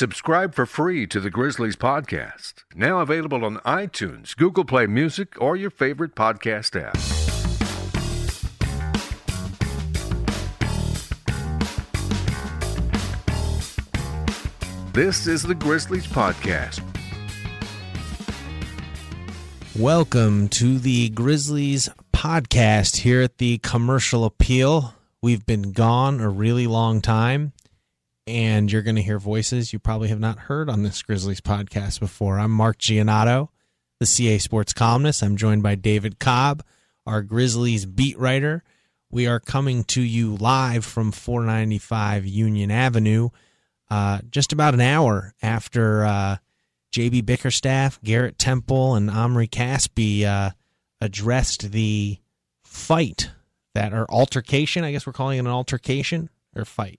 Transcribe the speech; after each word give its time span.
Subscribe 0.00 0.54
for 0.54 0.64
free 0.64 1.06
to 1.08 1.20
the 1.20 1.28
Grizzlies 1.28 1.76
podcast. 1.76 2.64
Now 2.74 3.00
available 3.00 3.44
on 3.44 3.58
iTunes, 3.66 4.34
Google 4.34 4.64
Play 4.64 4.86
Music, 4.86 5.34
or 5.38 5.56
your 5.56 5.68
favorite 5.68 6.14
podcast 6.14 6.74
app. 6.74 6.94
This 14.94 15.26
is 15.26 15.42
the 15.42 15.54
Grizzlies 15.54 16.06
podcast. 16.06 16.80
Welcome 19.78 20.48
to 20.48 20.78
the 20.78 21.10
Grizzlies 21.10 21.90
podcast 22.14 22.96
here 22.96 23.20
at 23.20 23.36
the 23.36 23.58
Commercial 23.58 24.24
Appeal. 24.24 24.94
We've 25.20 25.44
been 25.44 25.72
gone 25.72 26.20
a 26.20 26.30
really 26.30 26.66
long 26.66 27.02
time, 27.02 27.52
and 28.26 28.70
you're 28.70 28.82
going 28.82 28.96
to 28.96 29.02
hear 29.02 29.18
voices 29.18 29.72
you 29.72 29.78
probably 29.78 30.08
have 30.08 30.20
not 30.20 30.38
heard 30.38 30.68
on 30.68 30.82
this 30.82 31.02
Grizzlies 31.02 31.40
podcast 31.40 32.00
before. 32.00 32.38
I'm 32.38 32.50
Mark 32.50 32.78
Giannotto, 32.78 33.48
the 33.98 34.06
CA 34.06 34.38
Sports 34.38 34.72
columnist. 34.72 35.22
I'm 35.22 35.36
joined 35.36 35.62
by 35.62 35.74
David 35.74 36.18
Cobb, 36.18 36.62
our 37.06 37.22
Grizzlies 37.22 37.86
beat 37.86 38.18
writer. 38.18 38.62
We 39.10 39.26
are 39.26 39.40
coming 39.40 39.84
to 39.84 40.02
you 40.02 40.36
live 40.36 40.84
from 40.84 41.12
495 41.12 42.26
Union 42.26 42.70
Avenue, 42.70 43.30
uh, 43.90 44.20
just 44.30 44.52
about 44.52 44.74
an 44.74 44.80
hour 44.80 45.34
after. 45.42 46.04
Uh, 46.04 46.36
JB 46.92 47.24
Bickerstaff, 47.24 48.00
Garrett 48.02 48.38
Temple, 48.38 48.94
and 48.94 49.10
Omri 49.10 49.46
Caspi 49.46 50.24
uh, 50.24 50.50
addressed 51.00 51.70
the 51.70 52.18
fight 52.64 53.30
that 53.74 53.92
or 53.92 54.10
altercation. 54.10 54.84
I 54.84 54.92
guess 54.92 55.06
we're 55.06 55.12
calling 55.12 55.38
it 55.38 55.42
an 55.42 55.46
altercation 55.46 56.30
or 56.54 56.64
fight. 56.64 56.98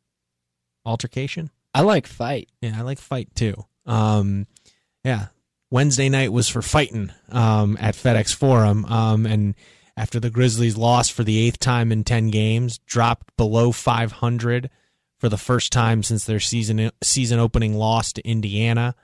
Altercation. 0.86 1.50
I 1.74 1.82
like 1.82 2.08
fight. 2.08 2.50
Yeah, 2.62 2.76
I 2.78 2.82
like 2.82 3.00
fight 3.00 3.34
too. 3.36 3.66
Um, 3.86 4.48
yeah, 5.04 5.28
Wednesday 5.70 6.10
night 6.10 6.34
was 6.34 6.50
for 6.50 6.62
fighting 6.62 7.12
um, 7.30 7.78
at 7.80 7.96
FedEx 7.96 8.36
Forum, 8.36 8.86
um, 8.86 9.26
and 9.26 9.56
after 9.96 10.20
the 10.20 10.30
Grizzlies 10.30 10.78
lost 10.78 11.14
for 11.14 11.24
the 11.24 11.46
eighth 11.46 11.60
time 11.60 11.92
in 11.92 12.04
ten 12.04 12.30
games, 12.30 12.80
dropped 12.80 13.36
below 13.38 13.72
500 13.72 14.70
for 15.18 15.30
the 15.30 15.38
first 15.38 15.72
time 15.72 16.02
since 16.02 16.26
their 16.26 16.40
season 16.40 16.92
season 17.04 17.40
opening 17.40 17.76
loss 17.76 18.12
to 18.14 18.28
Indiana. 18.28 18.96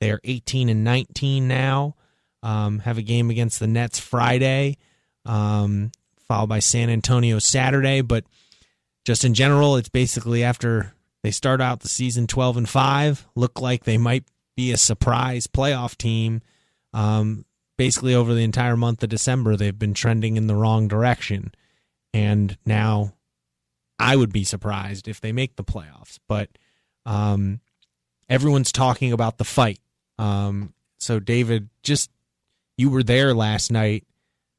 They 0.00 0.10
are 0.10 0.20
18 0.24 0.68
and 0.68 0.82
19 0.82 1.46
now. 1.46 1.94
Um, 2.42 2.78
have 2.80 2.98
a 2.98 3.02
game 3.02 3.30
against 3.30 3.60
the 3.60 3.66
Nets 3.66 3.98
Friday, 3.98 4.78
um, 5.24 5.90
followed 6.26 6.48
by 6.48 6.60
San 6.60 6.88
Antonio 6.88 7.38
Saturday. 7.38 8.00
But 8.00 8.24
just 9.04 9.24
in 9.24 9.34
general, 9.34 9.76
it's 9.76 9.88
basically 9.88 10.42
after 10.42 10.94
they 11.22 11.30
start 11.30 11.60
out 11.60 11.80
the 11.80 11.88
season 11.88 12.26
12 12.26 12.56
and 12.58 12.68
5, 12.68 13.26
look 13.34 13.60
like 13.60 13.84
they 13.84 13.98
might 13.98 14.24
be 14.56 14.72
a 14.72 14.76
surprise 14.76 15.46
playoff 15.46 15.96
team. 15.96 16.42
Um, 16.92 17.44
basically, 17.76 18.14
over 18.14 18.34
the 18.34 18.44
entire 18.44 18.76
month 18.76 19.02
of 19.02 19.08
December, 19.08 19.56
they've 19.56 19.78
been 19.78 19.94
trending 19.94 20.36
in 20.36 20.46
the 20.46 20.54
wrong 20.54 20.88
direction. 20.88 21.52
And 22.14 22.56
now 22.64 23.14
I 23.98 24.16
would 24.16 24.32
be 24.32 24.44
surprised 24.44 25.08
if 25.08 25.20
they 25.20 25.32
make 25.32 25.56
the 25.56 25.64
playoffs. 25.64 26.18
But 26.28 26.50
um, 27.04 27.60
everyone's 28.28 28.72
talking 28.72 29.12
about 29.12 29.38
the 29.38 29.44
fight. 29.44 29.80
Um, 30.18 30.72
so, 30.98 31.20
David, 31.20 31.68
just 31.82 32.10
you 32.76 32.90
were 32.90 33.02
there 33.02 33.34
last 33.34 33.70
night. 33.70 34.04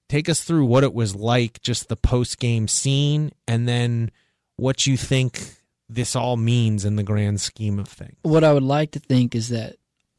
Take 0.08 0.28
us 0.28 0.44
through 0.44 0.66
what 0.66 0.84
it 0.84 0.94
was 0.94 1.16
like, 1.16 1.62
just 1.62 1.88
the 1.88 1.96
post 1.96 2.40
game 2.40 2.68
scene, 2.68 3.32
and 3.48 3.68
then 3.68 4.12
what 4.56 4.88
you 4.88 4.98
think 4.98 5.59
this 5.90 6.16
all 6.16 6.38
means 6.38 6.86
in 6.86 6.96
the 6.96 7.04
grand 7.04 7.42
scheme 7.42 7.80
of 7.80 7.88
things. 7.88 8.16
What 8.22 8.44
I 8.44 8.54
would 8.54 8.64
like 8.64 8.92
to 8.92 9.00
think 9.00 9.36
is 9.36 9.50
that 9.50 9.78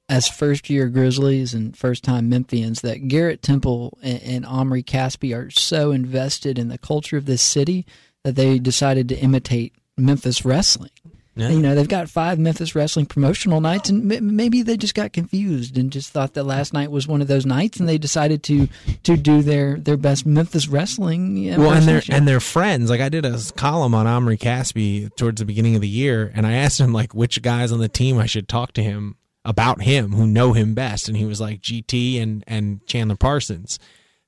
as 0.08 0.28
first 0.28 0.68
year 0.68 0.88
Grizzlies 0.88 1.54
and 1.54 1.76
first 1.76 2.02
time 2.02 2.28
Memphians, 2.28 2.80
that 2.80 3.06
Garrett 3.06 3.42
Temple 3.42 3.96
and, 4.02 4.20
and 4.22 4.46
Omri 4.46 4.82
Caspi 4.82 5.36
are 5.36 5.50
so 5.50 5.92
invested 5.92 6.58
in 6.58 6.68
the 6.68 6.78
culture 6.78 7.16
of 7.16 7.26
this 7.26 7.42
city 7.42 7.86
that 8.24 8.34
they 8.34 8.58
decided 8.58 9.08
to 9.08 9.18
imitate 9.18 9.74
Memphis 9.96 10.44
wrestling. 10.44 10.90
Yeah. 11.36 11.50
You 11.50 11.60
know, 11.60 11.74
they've 11.76 11.86
got 11.88 12.10
five 12.10 12.38
Memphis 12.38 12.74
wrestling 12.74 13.06
promotional 13.06 13.60
nights, 13.60 13.88
and 13.88 14.12
m- 14.12 14.34
maybe 14.36 14.62
they 14.62 14.76
just 14.76 14.94
got 14.96 15.12
confused 15.12 15.78
and 15.78 15.92
just 15.92 16.10
thought 16.10 16.34
that 16.34 16.42
last 16.44 16.72
night 16.72 16.90
was 16.90 17.06
one 17.06 17.22
of 17.22 17.28
those 17.28 17.46
nights, 17.46 17.78
and 17.78 17.88
they 17.88 17.98
decided 17.98 18.42
to 18.44 18.68
to 19.04 19.16
do 19.16 19.40
their 19.40 19.76
their 19.78 19.96
best 19.96 20.26
Memphis 20.26 20.66
wrestling. 20.68 21.36
you 21.36 21.52
know, 21.52 21.60
well, 21.60 21.72
and 21.72 21.86
their 21.86 22.02
and 22.10 22.26
they're 22.26 22.40
friends. 22.40 22.90
Like 22.90 23.00
I 23.00 23.08
did 23.08 23.24
a 23.24 23.38
column 23.56 23.94
on 23.94 24.06
Omri 24.06 24.38
Caspi 24.38 25.14
towards 25.16 25.38
the 25.40 25.44
beginning 25.46 25.76
of 25.76 25.80
the 25.80 25.88
year, 25.88 26.30
and 26.34 26.46
I 26.46 26.52
asked 26.54 26.80
him 26.80 26.92
like 26.92 27.14
which 27.14 27.40
guys 27.42 27.70
on 27.70 27.78
the 27.78 27.88
team 27.88 28.18
I 28.18 28.26
should 28.26 28.48
talk 28.48 28.72
to 28.72 28.82
him 28.82 29.16
about 29.44 29.80
him 29.82 30.12
who 30.12 30.26
know 30.26 30.52
him 30.52 30.74
best, 30.74 31.08
and 31.08 31.16
he 31.16 31.24
was 31.24 31.40
like 31.40 31.60
GT 31.62 32.20
and 32.20 32.42
and 32.48 32.84
Chandler 32.86 33.16
Parsons. 33.16 33.78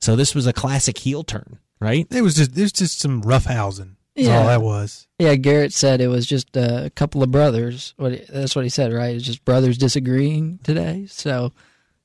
So 0.00 0.14
this 0.16 0.34
was 0.34 0.46
a 0.46 0.52
classic 0.52 0.98
heel 0.98 1.24
turn, 1.24 1.58
right? 1.80 2.06
It 2.10 2.22
was 2.22 2.36
just 2.36 2.54
there's 2.54 2.72
just 2.72 3.00
some 3.00 3.22
rough 3.22 3.46
housing. 3.46 3.96
That's 4.14 4.28
Yeah. 4.28 4.38
all 4.40 4.46
that 4.46 4.62
was. 4.62 5.06
Yeah, 5.18 5.34
Garrett 5.36 5.72
said 5.72 6.00
it 6.00 6.08
was 6.08 6.26
just 6.26 6.54
a 6.56 6.90
couple 6.94 7.22
of 7.22 7.30
brothers. 7.30 7.94
What 7.96 8.26
that's 8.28 8.54
what 8.54 8.64
he 8.64 8.68
said, 8.68 8.92
right? 8.92 9.14
It's 9.16 9.24
just 9.24 9.44
brothers 9.44 9.78
disagreeing 9.78 10.58
today. 10.62 11.06
So, 11.08 11.52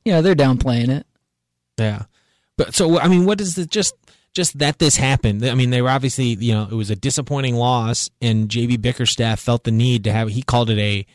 you 0.06 0.14
know, 0.14 0.22
they're 0.22 0.36
downplaying 0.36 0.90
it. 0.90 1.06
Yeah, 1.78 2.04
but 2.58 2.74
so 2.74 3.00
I 3.00 3.08
mean, 3.08 3.26
what 3.26 3.42
is 3.42 3.58
it? 3.58 3.70
Just 3.70 3.94
just 4.34 4.58
that 4.60 4.80
this 4.80 4.96
happened. 4.96 5.46
I 5.46 5.54
mean, 5.56 5.70
they 5.70 5.82
were 5.82 5.90
obviously 5.90 6.28
you 6.40 6.54
know 6.54 6.64
it 6.72 6.76
was 6.76 6.90
a 6.90 6.96
disappointing 6.96 7.56
loss, 7.56 8.10
and 8.22 8.48
JB 8.50 8.82
Bickerstaff 8.82 9.40
felt 9.40 9.64
the 9.66 9.72
need 9.72 10.04
to 10.06 10.12
have. 10.14 10.30
He 10.30 10.42
called 10.44 10.70
it 10.70 10.80
a 10.80 11.06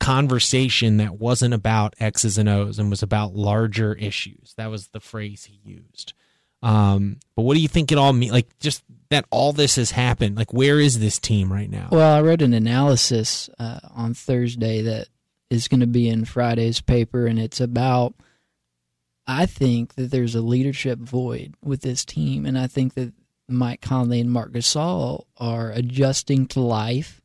conversation 0.00 0.96
that 0.98 1.18
wasn't 1.18 1.52
about 1.52 1.94
X's 2.00 2.38
and 2.38 2.48
O's 2.48 2.78
and 2.78 2.88
was 2.88 3.02
about 3.02 3.34
larger 3.34 3.94
issues. 3.94 4.54
That 4.56 4.70
was 4.70 4.88
the 4.88 5.00
phrase 5.00 5.44
he 5.44 5.60
used. 5.68 6.14
Um, 6.62 7.18
but 7.36 7.42
what 7.42 7.54
do 7.54 7.60
you 7.60 7.68
think 7.68 7.92
it 7.92 7.98
all 7.98 8.12
mean? 8.12 8.30
Like 8.32 8.46
just 8.60 8.82
that 9.10 9.24
all 9.30 9.52
this 9.52 9.76
has 9.76 9.92
happened. 9.92 10.36
Like 10.36 10.52
where 10.52 10.80
is 10.80 10.98
this 10.98 11.18
team 11.18 11.52
right 11.52 11.70
now? 11.70 11.88
Well, 11.90 12.16
I 12.16 12.22
wrote 12.22 12.42
an 12.42 12.54
analysis 12.54 13.48
uh, 13.58 13.80
on 13.94 14.14
Thursday 14.14 14.82
that 14.82 15.08
is 15.50 15.68
going 15.68 15.80
to 15.80 15.86
be 15.86 16.08
in 16.08 16.24
Friday's 16.24 16.80
paper, 16.80 17.26
and 17.26 17.38
it's 17.38 17.60
about. 17.60 18.14
I 19.30 19.44
think 19.44 19.96
that 19.96 20.10
there's 20.10 20.34
a 20.34 20.40
leadership 20.40 20.98
void 20.98 21.54
with 21.62 21.82
this 21.82 22.02
team, 22.02 22.46
and 22.46 22.58
I 22.58 22.66
think 22.66 22.94
that 22.94 23.12
Mike 23.46 23.82
Conley 23.82 24.20
and 24.20 24.30
Marc 24.30 24.52
Gasol 24.52 25.24
are 25.36 25.70
adjusting 25.70 26.46
to 26.48 26.60
life, 26.60 27.20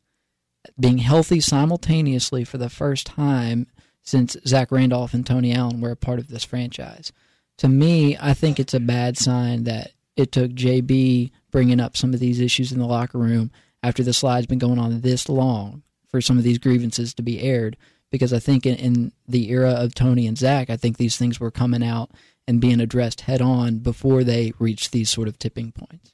being 0.78 0.98
healthy 0.98 1.40
simultaneously 1.40 2.44
for 2.44 2.58
the 2.58 2.70
first 2.70 3.08
time 3.08 3.68
since 4.02 4.36
Zach 4.46 4.72
Randolph 4.72 5.14
and 5.14 5.26
Tony 5.26 5.54
Allen 5.54 5.80
were 5.80 5.92
a 5.92 5.96
part 5.96 6.20
of 6.20 6.28
this 6.28 6.44
franchise. 6.44 7.14
To 7.60 7.70
me, 7.70 8.18
I 8.20 8.34
think 8.34 8.60
it's 8.60 8.74
a 8.74 8.80
bad 8.80 9.18
sign 9.18 9.64
that 9.64 9.92
it 10.16 10.32
took 10.32 10.52
JB 10.52 11.32
bringing 11.52 11.80
up 11.80 11.98
some 11.98 12.14
of 12.14 12.20
these 12.20 12.40
issues 12.40 12.72
in 12.72 12.80
the 12.80 12.86
locker 12.86 13.18
room 13.18 13.52
after 13.82 14.04
the 14.04 14.14
slide's 14.14 14.48
been 14.48 14.60
going 14.60 14.80
on 14.80 15.02
this 15.02 15.28
long 15.28 15.84
for 16.10 16.22
some 16.22 16.38
of 16.38 16.44
these 16.44 16.58
grievances 16.58 17.14
to 17.14 17.24
be 17.24 17.42
aired. 17.42 17.78
Because 18.12 18.32
I 18.32 18.40
think 18.40 18.66
in, 18.66 18.76
in 18.76 19.12
the 19.28 19.50
era 19.50 19.72
of 19.72 19.96
Tony 19.96 20.28
and 20.28 20.38
Zach, 20.38 20.70
I 20.70 20.78
think 20.78 20.98
these 20.98 21.18
things 21.18 21.40
were 21.40 21.50
coming 21.50 21.84
out 21.84 22.12
and 22.48 22.62
being 22.62 22.80
addressed 22.80 23.22
head 23.22 23.42
on 23.42 23.80
before 23.80 24.24
they 24.24 24.54
reached 24.60 24.92
these 24.92 25.10
sort 25.10 25.28
of 25.28 25.40
tipping 25.40 25.72
points. 25.72 26.14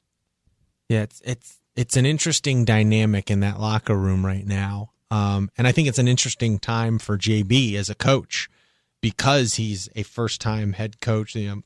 Yeah, 0.88 1.02
it's 1.02 1.20
it's 1.24 1.60
it's 1.76 1.96
an 1.96 2.06
interesting 2.06 2.64
dynamic 2.64 3.30
in 3.30 3.40
that 3.40 3.60
locker 3.60 3.96
room 3.96 4.24
right 4.24 4.46
now, 4.46 4.92
um, 5.10 5.50
and 5.58 5.66
I 5.66 5.72
think 5.72 5.88
it's 5.88 5.98
an 5.98 6.08
interesting 6.08 6.58
time 6.58 6.98
for 6.98 7.18
JB 7.18 7.74
as 7.74 7.90
a 7.90 7.94
coach 7.94 8.48
because 9.00 9.54
he's 9.54 9.88
a 9.94 10.02
first 10.02 10.40
time 10.40 10.72
head 10.72 11.00
coach. 11.00 11.34
You 11.34 11.48
know, 11.48 11.62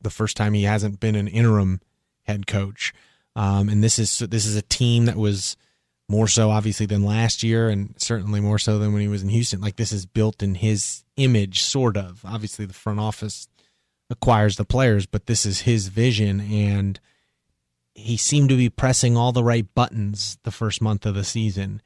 the 0.00 0.10
first 0.10 0.36
time 0.36 0.54
he 0.54 0.64
hasn't 0.64 1.00
been 1.00 1.14
an 1.14 1.28
interim 1.28 1.80
head 2.22 2.46
coach, 2.46 2.92
um, 3.36 3.68
and 3.68 3.82
this 3.82 3.98
is 3.98 4.18
this 4.18 4.46
is 4.46 4.56
a 4.56 4.62
team 4.62 5.06
that 5.06 5.16
was 5.16 5.56
more 6.08 6.28
so 6.28 6.50
obviously 6.50 6.86
than 6.86 7.04
last 7.04 7.42
year, 7.42 7.68
and 7.68 7.94
certainly 7.98 8.40
more 8.40 8.58
so 8.58 8.78
than 8.78 8.92
when 8.92 9.02
he 9.02 9.08
was 9.08 9.22
in 9.22 9.28
Houston. 9.28 9.60
Like 9.60 9.76
this 9.76 9.92
is 9.92 10.06
built 10.06 10.42
in 10.42 10.56
his 10.56 11.04
image, 11.16 11.62
sort 11.62 11.96
of. 11.96 12.24
Obviously, 12.24 12.64
the 12.64 12.74
front 12.74 13.00
office 13.00 13.48
acquires 14.10 14.56
the 14.56 14.64
players, 14.64 15.06
but 15.06 15.26
this 15.26 15.44
is 15.44 15.62
his 15.62 15.88
vision 15.88 16.40
and 16.40 16.98
he 17.94 18.16
seemed 18.16 18.48
to 18.48 18.56
be 18.56 18.70
pressing 18.70 19.16
all 19.16 19.32
the 19.32 19.44
right 19.44 19.66
buttons 19.74 20.38
the 20.44 20.50
first 20.50 20.80
month 20.80 21.04
of 21.04 21.14
the 21.14 21.24
season 21.24 21.82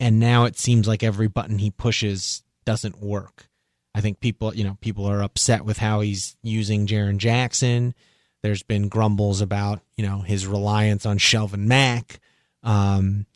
and 0.00 0.18
now 0.18 0.44
it 0.44 0.58
seems 0.58 0.88
like 0.88 1.02
every 1.02 1.28
button 1.28 1.58
he 1.58 1.70
pushes 1.70 2.42
doesn't 2.64 3.00
work 3.00 3.49
i 3.94 4.00
think 4.00 4.20
people 4.20 4.54
you 4.54 4.64
know 4.64 4.76
people 4.80 5.06
are 5.06 5.22
upset 5.22 5.64
with 5.64 5.78
how 5.78 6.00
he's 6.00 6.36
using 6.42 6.86
Jaren 6.86 7.18
Jackson. 7.18 7.94
There's 8.42 8.62
been 8.62 8.88
grumbles 8.88 9.40
about 9.40 9.80
you 9.96 10.06
know 10.06 10.20
his 10.20 10.46
reliance 10.46 11.06
on 11.06 11.18
Shelvin 11.18 11.66
Mack. 11.66 12.20
Um 12.62 13.26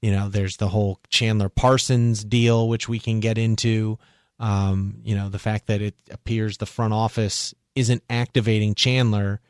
you 0.00 0.10
know 0.10 0.28
there's 0.28 0.56
the 0.56 0.68
whole 0.68 1.00
Chandler 1.08 1.48
Parsons 1.48 2.24
deal 2.24 2.68
which 2.68 2.88
we 2.88 2.98
can 2.98 3.20
get 3.20 3.38
into. 3.38 3.98
Um 4.38 5.00
you 5.04 5.14
know 5.14 5.28
the 5.28 5.38
fact 5.38 5.66
that 5.66 5.82
it 5.82 5.94
appears 6.10 6.56
the 6.56 6.66
front 6.66 6.94
office 6.94 7.54
isn't 7.74 8.02
activating 8.10 8.74
Chandler 8.74 9.40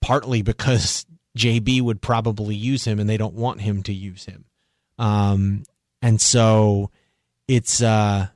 partly 0.00 0.42
because 0.42 1.06
JB 1.38 1.82
would 1.82 2.00
probably 2.00 2.54
use 2.54 2.84
him 2.84 2.98
and 2.98 3.08
they 3.08 3.16
don't 3.16 3.34
want 3.34 3.60
him 3.60 3.82
to 3.84 3.92
use 3.92 4.24
him. 4.24 4.44
Um, 4.98 5.62
and 6.02 6.20
so 6.20 6.90
it's 7.46 7.80
uh 7.82 8.28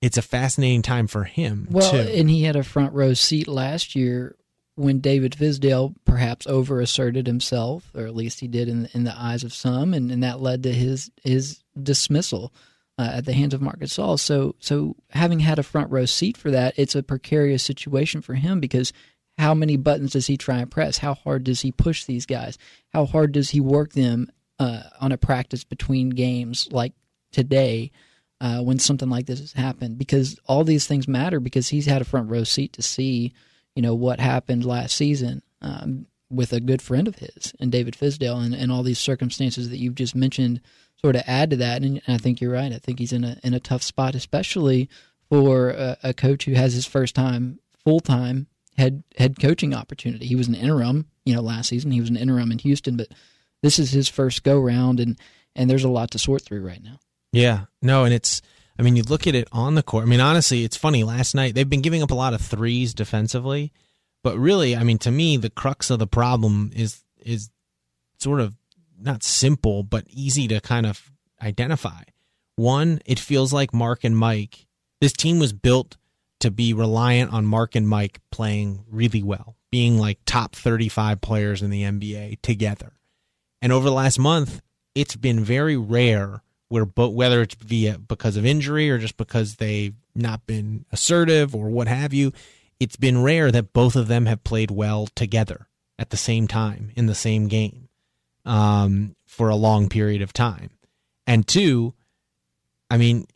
it's 0.00 0.16
a 0.16 0.22
fascinating 0.22 0.82
time 0.82 1.06
for 1.06 1.24
him 1.24 1.66
well, 1.70 1.90
too. 1.90 1.96
and 1.96 2.30
he 2.30 2.42
had 2.44 2.56
a 2.56 2.62
front 2.62 2.92
row 2.92 3.14
seat 3.14 3.48
last 3.48 3.94
year 3.94 4.36
when 4.76 5.00
David 5.00 5.32
Fizdale 5.32 5.94
perhaps 6.04 6.46
overasserted 6.46 7.26
himself, 7.26 7.90
or 7.96 8.06
at 8.06 8.14
least 8.14 8.40
he 8.40 8.46
did 8.46 8.68
in 8.68 8.88
in 8.94 9.04
the 9.04 9.18
eyes 9.18 9.42
of 9.42 9.52
some, 9.52 9.92
and, 9.92 10.10
and 10.12 10.22
that 10.22 10.40
led 10.40 10.62
to 10.62 10.72
his 10.72 11.10
his 11.22 11.62
dismissal 11.80 12.52
uh, 12.96 13.10
at 13.14 13.24
the 13.24 13.32
hands 13.32 13.54
of 13.54 13.60
Marc 13.60 13.80
Gasol. 13.80 14.18
So 14.18 14.54
so 14.60 14.94
having 15.10 15.40
had 15.40 15.58
a 15.58 15.64
front 15.64 15.90
row 15.90 16.06
seat 16.06 16.36
for 16.36 16.50
that, 16.52 16.74
it's 16.76 16.94
a 16.94 17.02
precarious 17.02 17.62
situation 17.62 18.20
for 18.20 18.34
him 18.34 18.60
because 18.60 18.92
how 19.36 19.54
many 19.54 19.76
buttons 19.76 20.12
does 20.12 20.26
he 20.26 20.36
try 20.36 20.58
and 20.58 20.70
press? 20.70 20.98
How 20.98 21.14
hard 21.14 21.44
does 21.44 21.60
he 21.60 21.72
push 21.72 22.04
these 22.04 22.26
guys? 22.26 22.58
How 22.92 23.06
hard 23.06 23.32
does 23.32 23.50
he 23.50 23.60
work 23.60 23.92
them 23.92 24.30
uh, 24.58 24.82
on 25.00 25.12
a 25.12 25.18
practice 25.18 25.64
between 25.64 26.10
games 26.10 26.68
like 26.70 26.92
today? 27.32 27.92
Uh, 28.40 28.60
when 28.60 28.78
something 28.78 29.10
like 29.10 29.26
this 29.26 29.40
has 29.40 29.52
happened, 29.52 29.98
because 29.98 30.38
all 30.46 30.62
these 30.62 30.86
things 30.86 31.08
matter. 31.08 31.40
Because 31.40 31.68
he's 31.68 31.86
had 31.86 32.00
a 32.00 32.04
front 32.04 32.30
row 32.30 32.44
seat 32.44 32.72
to 32.74 32.82
see 32.82 33.32
you 33.78 33.82
know 33.82 33.94
what 33.94 34.18
happened 34.18 34.64
last 34.64 34.96
season 34.96 35.40
um, 35.62 36.06
with 36.30 36.52
a 36.52 36.58
good 36.58 36.82
friend 36.82 37.06
of 37.06 37.14
his 37.14 37.54
and 37.60 37.70
David 37.70 37.94
Fizdale 37.94 38.44
and, 38.44 38.52
and 38.52 38.72
all 38.72 38.82
these 38.82 38.98
circumstances 38.98 39.70
that 39.70 39.78
you've 39.78 39.94
just 39.94 40.16
mentioned 40.16 40.60
sort 41.00 41.14
of 41.14 41.22
add 41.28 41.50
to 41.50 41.56
that. 41.56 41.82
And, 41.82 42.02
and 42.04 42.14
I 42.14 42.18
think 42.18 42.40
you're 42.40 42.52
right. 42.52 42.72
I 42.72 42.78
think 42.78 42.98
he's 42.98 43.12
in 43.12 43.22
a 43.22 43.38
in 43.44 43.54
a 43.54 43.60
tough 43.60 43.84
spot 43.84 44.16
especially 44.16 44.88
for 45.30 45.70
a, 45.70 45.96
a 46.02 46.12
coach 46.12 46.44
who 46.44 46.54
has 46.54 46.74
his 46.74 46.86
first 46.86 47.14
time 47.14 47.60
full 47.84 48.00
time 48.00 48.48
head 48.76 49.04
head 49.16 49.38
coaching 49.40 49.72
opportunity. 49.74 50.26
He 50.26 50.34
was 50.34 50.48
an 50.48 50.56
interim 50.56 51.06
you 51.24 51.34
know 51.34 51.40
last 51.40 51.68
season. 51.68 51.92
He 51.92 52.00
was 52.00 52.10
an 52.10 52.16
interim 52.16 52.50
in 52.50 52.58
Houston 52.58 52.96
but 52.96 53.08
this 53.62 53.78
is 53.78 53.92
his 53.92 54.08
first 54.08 54.42
go 54.42 54.58
round 54.58 54.98
and 54.98 55.16
and 55.54 55.70
there's 55.70 55.84
a 55.84 55.88
lot 55.88 56.10
to 56.12 56.18
sort 56.18 56.42
through 56.42 56.66
right 56.66 56.82
now 56.82 56.98
yeah 57.32 57.64
no 57.82 58.04
and 58.04 58.14
it's 58.14 58.42
I 58.78 58.84
mean, 58.84 58.94
you 58.94 59.02
look 59.02 59.26
at 59.26 59.34
it 59.34 59.48
on 59.50 59.74
the 59.74 59.82
court. 59.82 60.04
I 60.04 60.06
mean, 60.06 60.20
honestly, 60.20 60.62
it's 60.62 60.76
funny. 60.76 61.02
Last 61.02 61.34
night 61.34 61.54
they've 61.54 61.68
been 61.68 61.82
giving 61.82 62.02
up 62.02 62.12
a 62.12 62.14
lot 62.14 62.32
of 62.32 62.40
threes 62.40 62.94
defensively, 62.94 63.72
but 64.22 64.38
really, 64.38 64.76
I 64.76 64.84
mean, 64.84 64.98
to 64.98 65.10
me, 65.10 65.36
the 65.36 65.50
crux 65.50 65.90
of 65.90 65.98
the 65.98 66.06
problem 66.06 66.70
is 66.74 67.02
is 67.18 67.50
sort 68.18 68.40
of 68.40 68.56
not 68.98 69.22
simple, 69.22 69.82
but 69.82 70.04
easy 70.08 70.46
to 70.48 70.60
kind 70.60 70.86
of 70.86 71.10
identify. 71.42 72.02
One, 72.56 73.00
it 73.04 73.18
feels 73.18 73.52
like 73.52 73.74
Mark 73.74 74.04
and 74.04 74.16
Mike. 74.16 74.66
This 75.00 75.12
team 75.12 75.38
was 75.38 75.52
built 75.52 75.96
to 76.40 76.50
be 76.50 76.72
reliant 76.72 77.32
on 77.32 77.46
Mark 77.46 77.74
and 77.74 77.88
Mike 77.88 78.20
playing 78.30 78.84
really 78.88 79.22
well, 79.22 79.56
being 79.70 79.98
like 79.98 80.18
top 80.24 80.54
35 80.54 81.20
players 81.20 81.62
in 81.62 81.70
the 81.70 81.82
NBA 81.82 82.40
together. 82.42 82.92
And 83.60 83.72
over 83.72 83.88
the 83.88 83.94
last 83.94 84.18
month, 84.18 84.60
it's 84.94 85.16
been 85.16 85.40
very 85.40 85.76
rare 85.76 86.42
where 86.68 86.84
but 86.84 87.10
whether 87.10 87.42
it's 87.42 87.54
via 87.54 87.98
because 87.98 88.36
of 88.36 88.44
injury 88.44 88.90
or 88.90 88.98
just 88.98 89.16
because 89.16 89.56
they've 89.56 89.94
not 90.14 90.46
been 90.46 90.84
assertive 90.92 91.54
or 91.54 91.68
what 91.70 91.88
have 91.88 92.12
you, 92.12 92.32
it's 92.78 92.96
been 92.96 93.22
rare 93.22 93.50
that 93.50 93.72
both 93.72 93.96
of 93.96 94.08
them 94.08 94.26
have 94.26 94.44
played 94.44 94.70
well 94.70 95.06
together 95.14 95.68
at 95.98 96.10
the 96.10 96.16
same 96.16 96.46
time 96.46 96.90
in 96.94 97.06
the 97.06 97.14
same 97.14 97.48
game 97.48 97.88
um, 98.44 99.16
for 99.26 99.48
a 99.48 99.56
long 99.56 99.88
period 99.88 100.22
of 100.22 100.32
time. 100.32 100.70
And 101.26 101.46
two, 101.46 101.94
I 102.90 102.96
mean, 102.96 103.26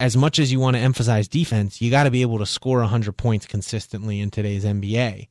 as 0.00 0.16
much 0.16 0.38
as 0.38 0.52
you 0.52 0.58
want 0.60 0.76
to 0.76 0.82
emphasize 0.82 1.28
defense, 1.28 1.80
you 1.80 1.90
got 1.90 2.04
to 2.04 2.10
be 2.10 2.22
able 2.22 2.38
to 2.38 2.46
score 2.46 2.78
100 2.78 3.12
points 3.12 3.46
consistently 3.46 4.20
in 4.20 4.30
today's 4.30 4.64
NBA. 4.64 5.28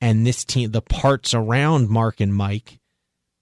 And 0.00 0.26
this 0.26 0.44
team, 0.44 0.72
the 0.72 0.82
parts 0.82 1.34
around 1.34 1.88
Mark 1.88 2.20
and 2.20 2.34
Mike 2.34 2.79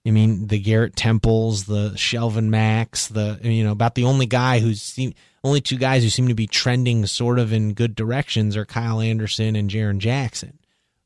I 0.08 0.10
mean, 0.10 0.46
the 0.46 0.58
Garrett 0.58 0.96
Temples, 0.96 1.66
the 1.66 1.90
Shelvin 1.90 2.48
Macks, 2.48 3.08
the 3.08 3.38
you 3.42 3.62
know 3.62 3.72
about 3.72 3.94
the 3.94 4.04
only 4.04 4.24
guy 4.24 4.58
who's 4.58 4.80
seen, 4.80 5.14
only 5.44 5.60
two 5.60 5.76
guys 5.76 6.02
who 6.02 6.08
seem 6.08 6.28
to 6.28 6.34
be 6.34 6.46
trending 6.46 7.04
sort 7.04 7.38
of 7.38 7.52
in 7.52 7.74
good 7.74 7.94
directions 7.94 8.56
are 8.56 8.64
Kyle 8.64 9.02
Anderson 9.02 9.54
and 9.54 9.68
Jaren 9.68 9.98
Jackson. 9.98 10.58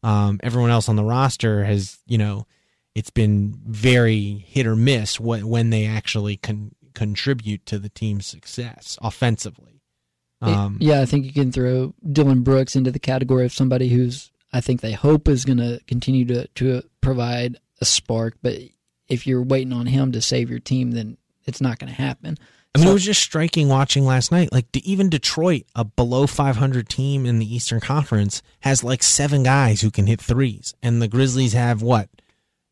Um, 0.05 0.39
everyone 0.45 0.71
else 0.71 0.89
on 0.89 0.95
the 0.95 1.05
roster 1.05 1.65
has 1.65 1.99
you 2.07 2.17
know 2.17 2.47
it's 2.95 3.11
been 3.11 3.59
very 3.67 4.45
hit 4.47 4.69
or 4.69 4.77
miss 4.77 5.19
when 5.19 5.49
when 5.49 5.71
they 5.71 5.85
actually 5.85 6.37
can 6.37 6.73
contribute 6.95 7.67
to 7.67 7.81
the 7.81 7.89
team's 7.89 8.27
success 8.27 8.97
offensively. 9.03 9.81
Um, 10.41 10.79
yeah, 10.81 11.01
I 11.01 11.07
think 11.07 11.25
you 11.25 11.33
can 11.33 11.51
throw 11.51 11.93
Dillon 12.11 12.43
Brooks 12.43 12.77
into 12.77 12.93
the 12.93 12.99
category 13.01 13.47
of 13.47 13.53
somebody 13.53 13.89
who's 13.89 14.31
I 14.53 14.61
think 14.61 14.81
they 14.81 14.93
hope 14.93 15.27
is 15.27 15.45
going 15.45 15.59
to 15.59 15.81
continue 15.89 16.25
to 16.27 16.47
to 16.47 16.83
provide 17.01 17.59
a 17.81 17.85
spark, 17.85 18.37
but 18.43 18.59
if 19.09 19.27
you're 19.27 19.43
waiting 19.43 19.73
on 19.73 19.87
him 19.87 20.13
to 20.13 20.23
save 20.23 20.51
your 20.51 20.59
team, 20.59 20.93
then 20.93 21.17
it's 21.45 21.61
not 21.61 21.79
going 21.79 21.93
to 21.93 22.01
happen. 22.01 22.37
I 22.75 22.79
mean, 22.79 22.87
so, 22.87 22.91
it 22.91 22.95
was 22.95 23.05
just 23.05 23.23
striking 23.23 23.69
watching 23.69 24.07
last 24.07 24.33
night. 24.33 24.51
Like, 24.51 24.67
even 24.77 25.11
Detroit, 25.11 25.65
a 25.75 25.85
below 25.85 26.27
500 26.27 26.89
team 26.89 27.27
in 27.27 27.39
the 27.39 27.55
Eastern 27.55 27.81
Conference, 27.81 28.43
has 28.61 28.83
like 28.83 29.03
seven 29.03 29.43
guys 29.43 29.83
who 29.83 29.91
can 29.91 30.07
hit 30.07 30.21
threes, 30.21 30.75
and 30.83 31.03
the 31.03 31.09
Grizzlies 31.09 31.53
have 31.53 31.83
what, 31.83 32.09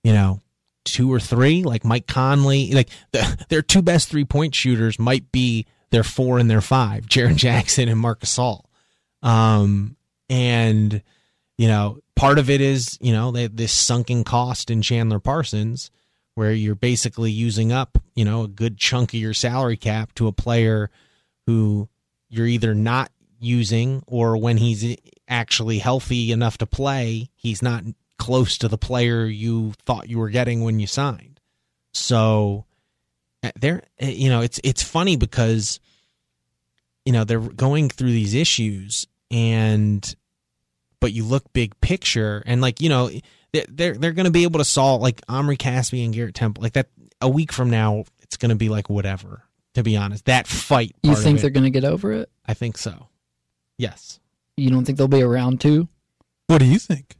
you 0.02 0.12
know, 0.12 0.40
two 0.84 1.12
or 1.12 1.20
three. 1.20 1.62
Like 1.64 1.84
Mike 1.84 2.06
Conley, 2.06 2.72
like 2.72 2.88
the, 3.12 3.44
their 3.50 3.62
two 3.62 3.82
best 3.82 4.08
three 4.08 4.24
point 4.24 4.54
shooters 4.54 4.98
might 4.98 5.30
be 5.32 5.66
their 5.90 6.04
four 6.04 6.38
and 6.38 6.50
their 6.50 6.62
five, 6.62 7.04
Jaren 7.06 7.36
Jackson 7.36 7.88
and 7.88 8.00
Marc 8.00 8.20
Gasol. 8.20 8.64
Um, 9.22 9.96
and 10.30 11.02
you 11.58 11.68
know, 11.68 11.98
part 12.16 12.38
of 12.38 12.48
it 12.48 12.62
is 12.62 12.96
you 13.02 13.12
know 13.12 13.32
they, 13.32 13.48
this 13.48 13.72
sunken 13.72 14.24
cost 14.24 14.70
in 14.70 14.80
Chandler 14.80 15.20
Parsons 15.20 15.90
where 16.40 16.54
you're 16.54 16.74
basically 16.74 17.30
using 17.30 17.70
up, 17.70 17.98
you 18.14 18.24
know, 18.24 18.44
a 18.44 18.48
good 18.48 18.78
chunk 18.78 19.12
of 19.12 19.20
your 19.20 19.34
salary 19.34 19.76
cap 19.76 20.14
to 20.14 20.26
a 20.26 20.32
player 20.32 20.90
who 21.46 21.86
you're 22.30 22.46
either 22.46 22.74
not 22.74 23.12
using 23.38 24.02
or 24.06 24.38
when 24.38 24.56
he's 24.56 24.96
actually 25.28 25.80
healthy 25.80 26.32
enough 26.32 26.56
to 26.56 26.64
play, 26.64 27.28
he's 27.36 27.60
not 27.60 27.84
close 28.16 28.56
to 28.56 28.68
the 28.68 28.78
player 28.78 29.26
you 29.26 29.74
thought 29.84 30.08
you 30.08 30.18
were 30.18 30.30
getting 30.30 30.62
when 30.64 30.80
you 30.80 30.86
signed. 30.86 31.40
So 31.92 32.64
uh, 33.42 33.50
there 33.60 33.82
uh, 34.02 34.06
you 34.06 34.30
know, 34.30 34.40
it's 34.40 34.58
it's 34.64 34.82
funny 34.82 35.16
because 35.16 35.78
you 37.04 37.12
know, 37.12 37.24
they're 37.24 37.38
going 37.38 37.90
through 37.90 38.12
these 38.12 38.32
issues 38.32 39.06
and 39.30 40.16
but 41.00 41.12
you 41.12 41.22
look 41.22 41.52
big 41.52 41.78
picture 41.82 42.42
and 42.46 42.62
like, 42.62 42.80
you 42.80 42.88
know, 42.88 43.10
they're 43.52 43.94
they're 43.94 44.12
going 44.12 44.24
to 44.24 44.30
be 44.30 44.44
able 44.44 44.58
to 44.58 44.64
solve 44.64 45.02
like 45.02 45.20
Omri 45.28 45.56
Caspi 45.56 46.04
and 46.04 46.14
Garrett 46.14 46.34
Temple 46.34 46.62
like 46.62 46.74
that 46.74 46.88
a 47.20 47.28
week 47.28 47.52
from 47.52 47.70
now. 47.70 48.04
It's 48.20 48.36
going 48.36 48.50
to 48.50 48.56
be 48.56 48.68
like 48.68 48.88
whatever. 48.88 49.44
To 49.74 49.84
be 49.84 49.96
honest, 49.96 50.24
that 50.24 50.48
fight. 50.48 50.96
You 51.04 51.14
think 51.14 51.40
they're 51.40 51.48
going 51.50 51.62
to 51.62 51.70
get 51.70 51.84
over 51.84 52.12
it? 52.12 52.28
I 52.44 52.54
think 52.54 52.76
so. 52.76 53.06
Yes. 53.78 54.18
You 54.56 54.68
don't 54.68 54.84
think 54.84 54.98
they'll 54.98 55.06
be 55.06 55.22
around 55.22 55.60
too? 55.60 55.88
What 56.48 56.58
do 56.58 56.64
you 56.64 56.80
think, 56.80 57.16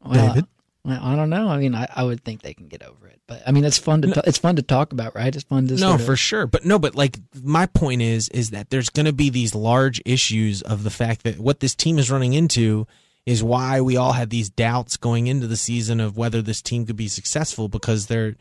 well, 0.00 0.28
David? 0.28 0.46
I, 0.86 1.12
I 1.12 1.16
don't 1.16 1.28
know. 1.30 1.48
I 1.48 1.58
mean, 1.58 1.74
I, 1.74 1.88
I 1.94 2.04
would 2.04 2.22
think 2.22 2.42
they 2.42 2.54
can 2.54 2.68
get 2.68 2.84
over 2.84 3.08
it, 3.08 3.20
but 3.26 3.42
I 3.44 3.50
mean, 3.50 3.64
it's 3.64 3.76
fun 3.76 4.02
to 4.02 4.08
no, 4.08 4.22
it's 4.24 4.38
fun 4.38 4.54
to 4.54 4.62
talk 4.62 4.92
about, 4.92 5.16
right? 5.16 5.34
It's 5.34 5.44
fun 5.44 5.66
to 5.66 5.74
no, 5.74 5.98
for 5.98 6.14
sure. 6.14 6.46
But 6.46 6.64
no, 6.64 6.78
but 6.78 6.94
like 6.94 7.18
my 7.42 7.66
point 7.66 8.00
is, 8.02 8.28
is 8.28 8.50
that 8.50 8.70
there's 8.70 8.88
going 8.88 9.06
to 9.06 9.12
be 9.12 9.28
these 9.28 9.54
large 9.54 10.00
issues 10.06 10.62
of 10.62 10.84
the 10.84 10.90
fact 10.90 11.24
that 11.24 11.40
what 11.40 11.58
this 11.58 11.74
team 11.74 11.98
is 11.98 12.08
running 12.08 12.34
into 12.34 12.86
is 13.30 13.44
why 13.44 13.80
we 13.80 13.96
all 13.96 14.12
had 14.12 14.30
these 14.30 14.50
doubts 14.50 14.96
going 14.96 15.28
into 15.28 15.46
the 15.46 15.56
season 15.56 16.00
of 16.00 16.16
whether 16.16 16.42
this 16.42 16.60
team 16.60 16.84
could 16.84 16.96
be 16.96 17.08
successful 17.08 17.68
because 17.68 18.06
they're, 18.06 18.34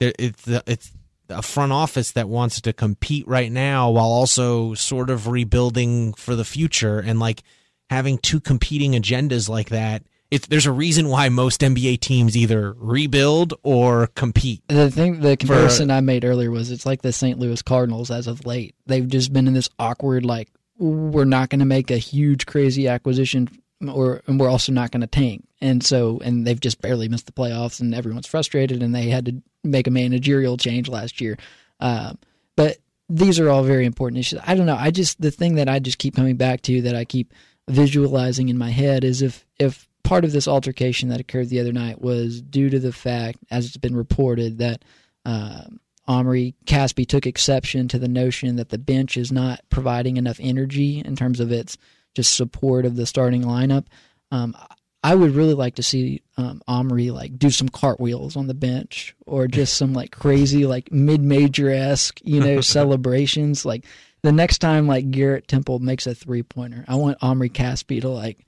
they're 0.00 0.12
it's 0.18 0.46
it's 0.66 0.92
a 1.28 1.40
front 1.40 1.72
office 1.72 2.10
that 2.12 2.28
wants 2.28 2.60
to 2.60 2.72
compete 2.72 3.26
right 3.28 3.50
now 3.50 3.90
while 3.90 4.06
also 4.06 4.74
sort 4.74 5.08
of 5.08 5.28
rebuilding 5.28 6.12
for 6.14 6.34
the 6.34 6.44
future 6.44 6.98
and 6.98 7.20
like 7.20 7.42
having 7.88 8.18
two 8.18 8.40
competing 8.40 8.92
agendas 8.92 9.48
like 9.48 9.70
that 9.70 10.02
it's, 10.30 10.48
there's 10.48 10.66
a 10.66 10.72
reason 10.72 11.08
why 11.08 11.28
most 11.28 11.60
NBA 11.60 12.00
teams 12.00 12.36
either 12.36 12.72
rebuild 12.72 13.54
or 13.62 14.08
compete. 14.08 14.62
The 14.66 14.90
thing, 14.90 15.20
the 15.20 15.36
comparison 15.36 15.90
for, 15.90 15.94
I 15.94 16.00
made 16.00 16.24
earlier 16.24 16.50
was 16.50 16.72
it's 16.72 16.84
like 16.84 17.02
the 17.02 17.12
St. 17.12 17.38
Louis 17.38 17.62
Cardinals 17.62 18.10
as 18.10 18.26
of 18.26 18.44
late. 18.44 18.74
They've 18.86 19.06
just 19.06 19.32
been 19.32 19.46
in 19.46 19.54
this 19.54 19.68
awkward, 19.78 20.24
like, 20.24 20.50
we're 20.76 21.24
not 21.24 21.50
going 21.50 21.60
to 21.60 21.66
make 21.66 21.92
a 21.92 21.98
huge, 21.98 22.46
crazy 22.46 22.88
acquisition 22.88 23.48
or 23.88 24.22
and 24.26 24.38
we're 24.38 24.48
also 24.48 24.72
not 24.72 24.90
going 24.90 25.00
to 25.00 25.06
tank. 25.06 25.46
And 25.60 25.82
so, 25.82 26.20
and 26.24 26.46
they've 26.46 26.60
just 26.60 26.80
barely 26.80 27.08
missed 27.08 27.26
the 27.26 27.32
playoffs, 27.32 27.80
and 27.80 27.94
everyone's 27.94 28.26
frustrated, 28.26 28.82
and 28.82 28.94
they 28.94 29.08
had 29.08 29.26
to 29.26 29.42
make 29.62 29.86
a 29.86 29.90
managerial 29.90 30.56
change 30.56 30.88
last 30.88 31.20
year. 31.20 31.38
Um, 31.80 32.18
but 32.56 32.78
these 33.08 33.38
are 33.40 33.50
all 33.50 33.62
very 33.62 33.86
important 33.86 34.18
issues. 34.18 34.40
I 34.46 34.54
don't 34.54 34.66
know. 34.66 34.76
I 34.76 34.90
just 34.90 35.20
the 35.20 35.30
thing 35.30 35.56
that 35.56 35.68
I 35.68 35.78
just 35.78 35.98
keep 35.98 36.16
coming 36.16 36.36
back 36.36 36.62
to 36.62 36.82
that 36.82 36.94
I 36.94 37.04
keep 37.04 37.32
visualizing 37.68 38.48
in 38.48 38.58
my 38.58 38.70
head 38.70 39.04
is 39.04 39.22
if 39.22 39.46
if 39.58 39.88
part 40.02 40.24
of 40.24 40.32
this 40.32 40.46
altercation 40.46 41.08
that 41.08 41.20
occurred 41.20 41.48
the 41.48 41.60
other 41.60 41.72
night 41.72 42.00
was 42.00 42.40
due 42.42 42.70
to 42.70 42.78
the 42.78 42.92
fact, 42.92 43.38
as 43.50 43.66
it's 43.66 43.76
been 43.76 43.96
reported, 43.96 44.58
that 44.58 44.84
um, 45.24 45.80
Omri 46.06 46.54
Caspi 46.66 47.06
took 47.06 47.26
exception 47.26 47.88
to 47.88 47.98
the 47.98 48.08
notion 48.08 48.56
that 48.56 48.68
the 48.68 48.78
bench 48.78 49.16
is 49.16 49.32
not 49.32 49.60
providing 49.70 50.16
enough 50.16 50.38
energy 50.40 51.00
in 51.00 51.16
terms 51.16 51.40
of 51.40 51.50
its 51.50 51.78
just 52.14 52.34
support 52.34 52.84
of 52.86 52.96
the 52.96 53.06
starting 53.06 53.42
lineup. 53.42 53.84
Um, 54.30 54.54
I 55.02 55.14
would 55.14 55.32
really 55.32 55.52
like 55.54 55.74
to 55.74 55.82
see 55.82 56.22
um, 56.38 56.62
Omri 56.66 57.10
like 57.10 57.38
do 57.38 57.50
some 57.50 57.68
cartwheels 57.68 58.36
on 58.36 58.46
the 58.46 58.54
bench 58.54 59.14
or 59.26 59.46
just 59.46 59.74
some 59.76 59.92
like 59.92 60.10
crazy 60.12 60.64
like 60.66 60.90
mid 60.90 61.20
major 61.20 61.68
esque 61.70 62.20
you 62.24 62.40
know 62.40 62.60
celebrations 62.62 63.64
like 63.66 63.84
the 64.22 64.32
next 64.32 64.58
time 64.58 64.86
like 64.86 65.10
Garrett 65.10 65.46
Temple 65.46 65.78
makes 65.80 66.06
a 66.06 66.14
three 66.14 66.42
pointer, 66.42 66.84
I 66.88 66.94
want 66.94 67.18
Omri 67.20 67.50
Caspi 67.50 68.00
to 68.00 68.08
like 68.08 68.38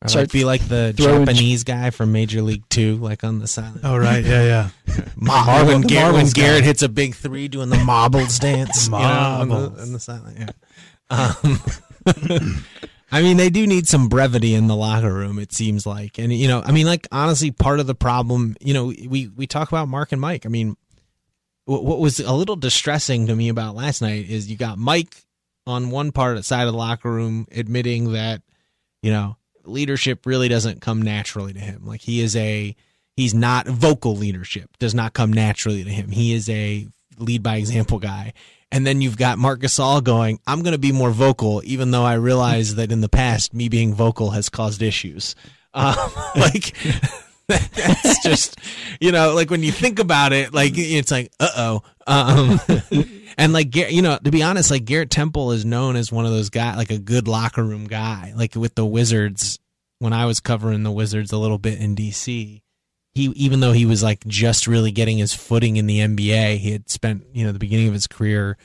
Or 0.00 0.08
Start 0.08 0.22
like 0.22 0.32
be 0.32 0.44
like 0.46 0.66
the 0.68 0.94
throwing- 0.96 1.26
Japanese 1.26 1.62
guy 1.64 1.90
from 1.90 2.12
Major 2.12 2.40
League 2.40 2.66
Two, 2.70 2.96
like 2.96 3.22
on 3.22 3.38
the 3.40 3.46
side. 3.46 3.74
Oh 3.84 3.98
right, 3.98 4.24
yeah, 4.24 4.70
yeah. 4.86 4.94
Ma- 5.16 5.44
Marble- 5.44 5.68
when, 5.72 5.80
the 5.82 5.88
Garrett, 5.88 6.04
when 6.06 6.12
marbles 6.14 6.32
guy. 6.32 6.40
Garrett 6.42 6.64
hits 6.64 6.82
a 6.82 6.88
big 6.88 7.14
three, 7.14 7.48
doing 7.48 7.68
the 7.68 7.76
marbles 7.84 8.38
dance, 8.38 8.86
you 8.86 8.92
know, 8.92 8.98
on 8.98 9.48
the, 9.48 9.54
Marbles. 9.54 9.82
on 9.82 9.92
the 9.92 10.00
sideline. 10.00 10.36
Yeah. 10.38 11.34
Um, 11.44 12.64
I 13.10 13.22
mean, 13.22 13.36
they 13.36 13.50
do 13.50 13.66
need 13.66 13.86
some 13.86 14.08
brevity 14.08 14.54
in 14.54 14.66
the 14.66 14.74
locker 14.74 15.12
room. 15.12 15.38
It 15.38 15.52
seems 15.52 15.86
like, 15.86 16.18
and 16.18 16.32
you 16.32 16.48
know, 16.48 16.62
I 16.64 16.72
mean, 16.72 16.86
like 16.86 17.06
honestly, 17.12 17.52
part 17.52 17.78
of 17.78 17.86
the 17.86 17.94
problem, 17.94 18.56
you 18.60 18.74
know, 18.74 18.86
we 18.86 19.28
we 19.28 19.46
talk 19.46 19.68
about 19.68 19.88
Mark 19.88 20.10
and 20.12 20.20
Mike. 20.20 20.44
I 20.44 20.48
mean, 20.48 20.76
what, 21.66 22.00
was 22.00 22.18
a 22.20 22.32
little 22.32 22.56
distressing 22.56 23.26
to 23.26 23.36
me 23.36 23.48
about 23.48 23.76
last 23.76 24.02
night 24.02 24.28
is 24.28 24.50
you 24.50 24.56
got 24.56 24.78
Mike 24.78 25.24
on 25.66 25.90
one 25.90 26.12
part 26.12 26.44
side 26.44 26.66
of 26.66 26.72
the 26.72 26.78
locker 26.78 27.10
room 27.10 27.46
admitting 27.52 28.12
that 28.12 28.42
you 29.02 29.10
know 29.10 29.36
leadership 29.64 30.26
really 30.26 30.48
doesn't 30.48 30.80
come 30.80 31.02
naturally 31.02 31.52
to 31.52 31.60
him. 31.60 31.86
Like 31.86 32.00
he 32.00 32.20
is 32.20 32.34
a 32.34 32.74
he's 33.16 33.34
not 33.34 33.66
vocal 33.66 34.16
leadership 34.16 34.76
does 34.78 34.94
not 34.94 35.12
come 35.12 35.32
naturally 35.32 35.84
to 35.84 35.90
him. 35.90 36.10
He 36.10 36.34
is 36.34 36.48
a 36.48 36.86
lead 37.18 37.42
by 37.42 37.56
example 37.56 37.98
guy. 37.98 38.32
And 38.72 38.86
then 38.86 39.00
you've 39.00 39.16
got 39.16 39.38
Marc 39.38 39.60
Gasol 39.60 40.02
going, 40.02 40.40
I'm 40.46 40.62
going 40.62 40.72
to 40.72 40.78
be 40.78 40.92
more 40.92 41.10
vocal, 41.10 41.62
even 41.64 41.92
though 41.92 42.04
I 42.04 42.14
realize 42.14 42.74
that 42.74 42.90
in 42.90 43.00
the 43.00 43.08
past, 43.08 43.54
me 43.54 43.68
being 43.68 43.94
vocal 43.94 44.30
has 44.30 44.48
caused 44.48 44.82
issues. 44.82 45.34
Um, 45.72 45.94
like, 46.36 46.74
that's 47.48 48.22
just, 48.22 48.58
you 49.00 49.12
know, 49.12 49.34
like 49.34 49.50
when 49.50 49.62
you 49.62 49.70
think 49.70 49.98
about 49.98 50.32
it, 50.32 50.52
like, 50.52 50.72
it's 50.76 51.10
like, 51.10 51.32
uh 51.38 51.48
oh. 51.56 51.82
Um, 52.08 52.60
and 53.38 53.52
like, 53.52 53.74
you 53.74 54.02
know, 54.02 54.18
to 54.22 54.30
be 54.30 54.42
honest, 54.42 54.70
like 54.70 54.84
Garrett 54.84 55.10
Temple 55.10 55.52
is 55.52 55.64
known 55.64 55.96
as 55.96 56.10
one 56.10 56.24
of 56.24 56.32
those 56.32 56.50
guys, 56.50 56.76
like 56.76 56.90
a 56.90 56.98
good 56.98 57.28
locker 57.28 57.62
room 57.62 57.86
guy. 57.86 58.32
Like 58.36 58.56
with 58.56 58.74
the 58.74 58.86
Wizards, 58.86 59.58
when 59.98 60.12
I 60.12 60.26
was 60.26 60.40
covering 60.40 60.82
the 60.82 60.92
Wizards 60.92 61.32
a 61.32 61.38
little 61.38 61.58
bit 61.58 61.78
in 61.78 61.94
DC, 61.94 62.62
he 63.16 63.24
even 63.34 63.60
though 63.60 63.72
he 63.72 63.86
was 63.86 64.02
like 64.02 64.26
just 64.26 64.66
really 64.66 64.92
getting 64.92 65.16
his 65.16 65.32
footing 65.32 65.78
in 65.78 65.86
the 65.86 66.00
NBA, 66.00 66.58
he 66.58 66.70
had 66.72 66.90
spent 66.90 67.24
you 67.32 67.46
know 67.46 67.52
the 67.52 67.58
beginning 67.58 67.88
of 67.88 67.94
his 67.94 68.06
career 68.06 68.58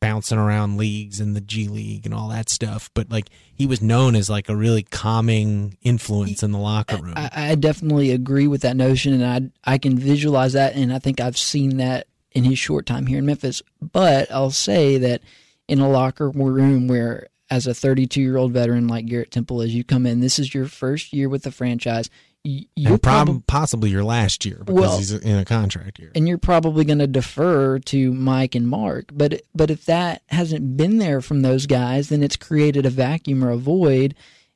bouncing 0.00 0.38
around 0.38 0.78
leagues 0.78 1.20
in 1.20 1.34
the 1.34 1.40
G 1.42 1.68
League 1.68 2.06
and 2.06 2.14
all 2.14 2.28
that 2.28 2.48
stuff. 2.48 2.90
But 2.94 3.10
like 3.10 3.28
he 3.54 3.66
was 3.66 3.82
known 3.82 4.16
as 4.16 4.30
like 4.30 4.48
a 4.48 4.56
really 4.56 4.82
calming 4.82 5.76
influence 5.82 6.42
in 6.42 6.52
the 6.52 6.58
locker 6.58 6.96
room. 6.96 7.14
I, 7.16 7.30
I 7.32 7.54
definitely 7.54 8.10
agree 8.12 8.46
with 8.46 8.62
that 8.62 8.76
notion, 8.76 9.12
and 9.12 9.52
I 9.66 9.74
I 9.74 9.76
can 9.76 9.98
visualize 9.98 10.54
that, 10.54 10.74
and 10.74 10.90
I 10.90 10.98
think 10.98 11.20
I've 11.20 11.38
seen 11.38 11.76
that 11.76 12.06
in 12.32 12.44
his 12.44 12.58
short 12.58 12.86
time 12.86 13.06
here 13.06 13.18
in 13.18 13.26
Memphis. 13.26 13.60
But 13.82 14.32
I'll 14.32 14.50
say 14.50 14.96
that 14.96 15.20
in 15.66 15.80
a 15.80 15.88
locker 15.88 16.30
room 16.30 16.88
where, 16.88 17.28
as 17.50 17.66
a 17.66 17.74
32 17.74 18.22
year 18.22 18.38
old 18.38 18.52
veteran 18.52 18.88
like 18.88 19.04
Garrett 19.04 19.32
Temple 19.32 19.60
as 19.60 19.74
you 19.74 19.84
come 19.84 20.06
in, 20.06 20.20
this 20.20 20.38
is 20.38 20.54
your 20.54 20.64
first 20.64 21.12
year 21.12 21.28
with 21.28 21.42
the 21.42 21.52
franchise. 21.52 22.08
Y- 22.48 22.66
You're 22.76 22.92
and 22.94 23.02
prob- 23.02 23.26
probably 23.26 23.42
possibly 23.46 23.90
your 23.90 24.04
last 24.04 24.44
year 24.44 24.58
because 24.64 24.74
Well- 24.80 24.98
he's 24.98 25.12
in 25.12 25.36
a 25.38 25.44
contract 25.44 25.98
year. 25.98 26.10
and 26.14 26.26
you're 26.26 26.38
probably 26.38 26.84
going 26.84 26.98
to 27.00 27.06
defer 27.06 27.78
to 27.80 28.12
Mike 28.14 28.54
and 28.54 28.66
Mark. 28.68 29.10
But 29.12 29.42
but 29.54 29.70
if 29.70 29.84
that 29.84 30.22
hasn't 30.28 30.76
been 30.76 30.98
there 30.98 31.20
from 31.20 31.42
those 31.42 31.66
guys, 31.66 32.08
then 32.08 32.22
it's 32.22 32.36
created 32.36 32.86
a 32.86 32.90
vacuum 32.90 33.44
or 33.44 33.50
a 33.50 33.56
void. 33.56 34.14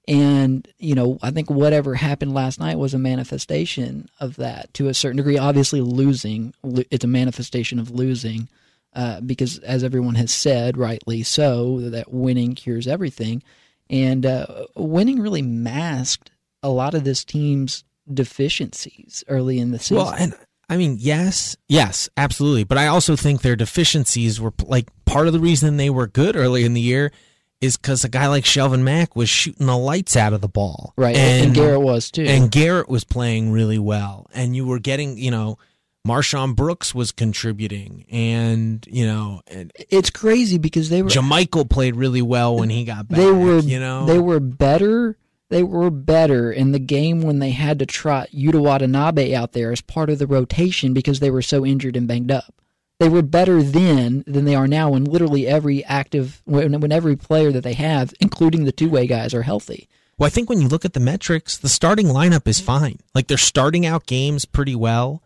And 0.09 0.67
you 0.79 0.95
know, 0.97 1.19
I 1.23 1.31
think 1.31 1.49
whatever 1.49 1.95
happened 1.95 2.35
last 2.35 2.59
night 2.59 2.77
was 2.79 2.93
a 2.95 2.99
manifestation 2.99 4.09
of 4.19 4.35
that 4.37 4.75
to 4.75 4.89
a 4.89 4.95
certain 4.95 5.19
degree. 5.19 5.39
Obviously, 5.39 5.81
losing 5.81 6.55
it's 6.91 7.05
a 7.05 7.09
manifestation 7.09 7.79
of 7.79 7.91
losing. 7.91 8.49
Uh, 8.95 9.23
because 9.23 9.57
as 9.61 9.83
everyone 9.83 10.17
has 10.17 10.31
said, 10.31 10.77
rightly 10.77 11.23
so, 11.23 11.81
that 11.89 12.13
winning 12.13 12.55
cures 12.55 12.87
everything, 12.87 13.43
and 13.89 14.27
uh, 14.27 14.45
winning 14.77 15.19
really 15.19 15.41
masked 15.41 16.31
a 16.63 16.69
lot 16.69 16.95
of 16.95 17.05
this 17.05 17.25
team's 17.25 17.85
deficiencies 18.13 19.25
early 19.29 19.59
in 19.59 19.71
the 19.71 19.79
season. 19.79 19.97
Well, 19.99 20.13
and 20.13 20.35
I 20.69 20.77
mean, 20.77 20.97
yes, 20.99 21.57
yes, 21.69 22.09
absolutely. 22.17 22.65
But 22.65 22.79
I 22.79 22.87
also 22.87 23.17
think 23.17 23.43
their 23.43 23.57
deficiencies 23.57 24.41
were 24.41 24.53
like 24.65 24.89
part 25.05 25.27
of 25.27 25.33
the 25.33 25.41
reason 25.41 25.77
they 25.77 25.91
were 25.91 26.07
good 26.07 26.37
early 26.37 26.65
in 26.65 26.75
the 26.75 26.81
year 26.81 27.13
is 27.61 27.77
because 27.77 28.05
a 28.05 28.09
guy 28.09 28.27
like 28.27 28.45
Shelvin 28.45 28.83
Mack 28.83 29.15
was 29.15 29.29
shooting 29.29 29.67
the 29.67 29.77
lights 29.77 30.17
out 30.17 30.33
of 30.33 30.41
the 30.41 30.49
ball, 30.49 30.95
Right, 30.97 31.15
and, 31.15 31.55
Garrett 31.55 31.81
was 31.81 32.11
too. 32.11 32.25
and 32.25 32.51
Garrett 32.51 32.89
was 32.89 33.05
playing 33.05 33.53
really 33.53 33.79
well, 33.79 34.27
and 34.35 34.57
you 34.57 34.67
were 34.67 34.81
getting, 34.81 35.17
you 35.17 35.31
know, 35.31 35.59
MarShon 36.05 36.57
Brooks 36.57 36.93
was 36.93 37.13
contributing, 37.13 38.05
and 38.11 38.85
you 38.91 39.07
know, 39.07 39.43
and 39.47 39.71
it's 39.91 40.11
crazy 40.11 40.59
because 40.59 40.89
they 40.89 41.03
were 41.03 41.09
JaMychal 41.11 41.71
played 41.71 41.95
really 41.95 42.23
well 42.23 42.57
when 42.57 42.69
he 42.71 42.85
got 42.85 43.07
back. 43.07 43.19
they 43.19 43.31
were 43.31 43.61
you 43.61 43.79
know, 43.79 44.07
they 44.07 44.19
were 44.19 44.41
better. 44.41 45.17
They 45.53 45.63
were 45.63 45.91
better 45.91 46.51
in 46.51 46.73
the 46.73 46.79
game 46.79 47.21
when 47.21 47.39
they 47.39 47.51
had 47.51 47.79
to 47.81 47.85
trot 47.85 48.31
Yuta 48.35 48.59
Watanabe 48.59 49.35
out 49.35 49.53
there 49.53 49.71
as 49.71 49.83
part 49.83 50.09
of 50.09 50.19
the 50.19 50.27
rotation 50.27 50.95
because 50.95 51.21
they 51.21 51.31
were 51.31 51.43
so 51.43 51.67
injured 51.67 51.95
and 51.95 52.09
banged 52.09 52.33
up. 52.33 52.55
They 52.99 53.11
were 53.11 53.21
better 53.21 53.63
then 53.63 54.25
than 54.27 54.47
they 54.47 54.55
are 54.55 54.67
now 54.67 54.89
when 54.89 55.05
literally 55.05 55.47
every 55.47 55.85
active 55.85 56.41
when, 56.47 56.81
when 56.81 56.91
every 56.91 57.17
player 57.17 57.53
that 57.53 57.65
they 57.65 57.75
have, 57.75 58.15
including 58.19 58.65
the 58.65 58.73
two 58.73 58.89
way 58.89 59.07
guys, 59.07 59.35
are 59.35 59.43
healthy. 59.43 59.91
Well, 60.17 60.27
I 60.27 60.31
think 60.31 60.49
when 60.49 60.63
you 60.63 60.69
look 60.69 60.87
at 60.87 60.95
the 60.95 61.01
metrics, 61.01 61.59
the 61.59 61.69
starting 61.69 62.07
lineup 62.07 62.49
is 62.49 62.59
fine. 62.59 63.01
Like 63.15 63.27
they're 63.27 63.37
starting 63.37 63.85
out 63.85 64.07
games 64.07 64.47
pretty 64.47 64.75
well. 64.75 65.23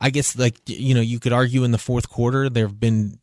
I 0.00 0.10
guess 0.10 0.36
like 0.36 0.56
you 0.66 0.96
know, 0.96 1.00
you 1.00 1.20
could 1.20 1.32
argue 1.32 1.62
in 1.62 1.70
the 1.70 1.78
fourth 1.78 2.10
quarter 2.10 2.48
they've 2.48 2.80
been 2.80 3.20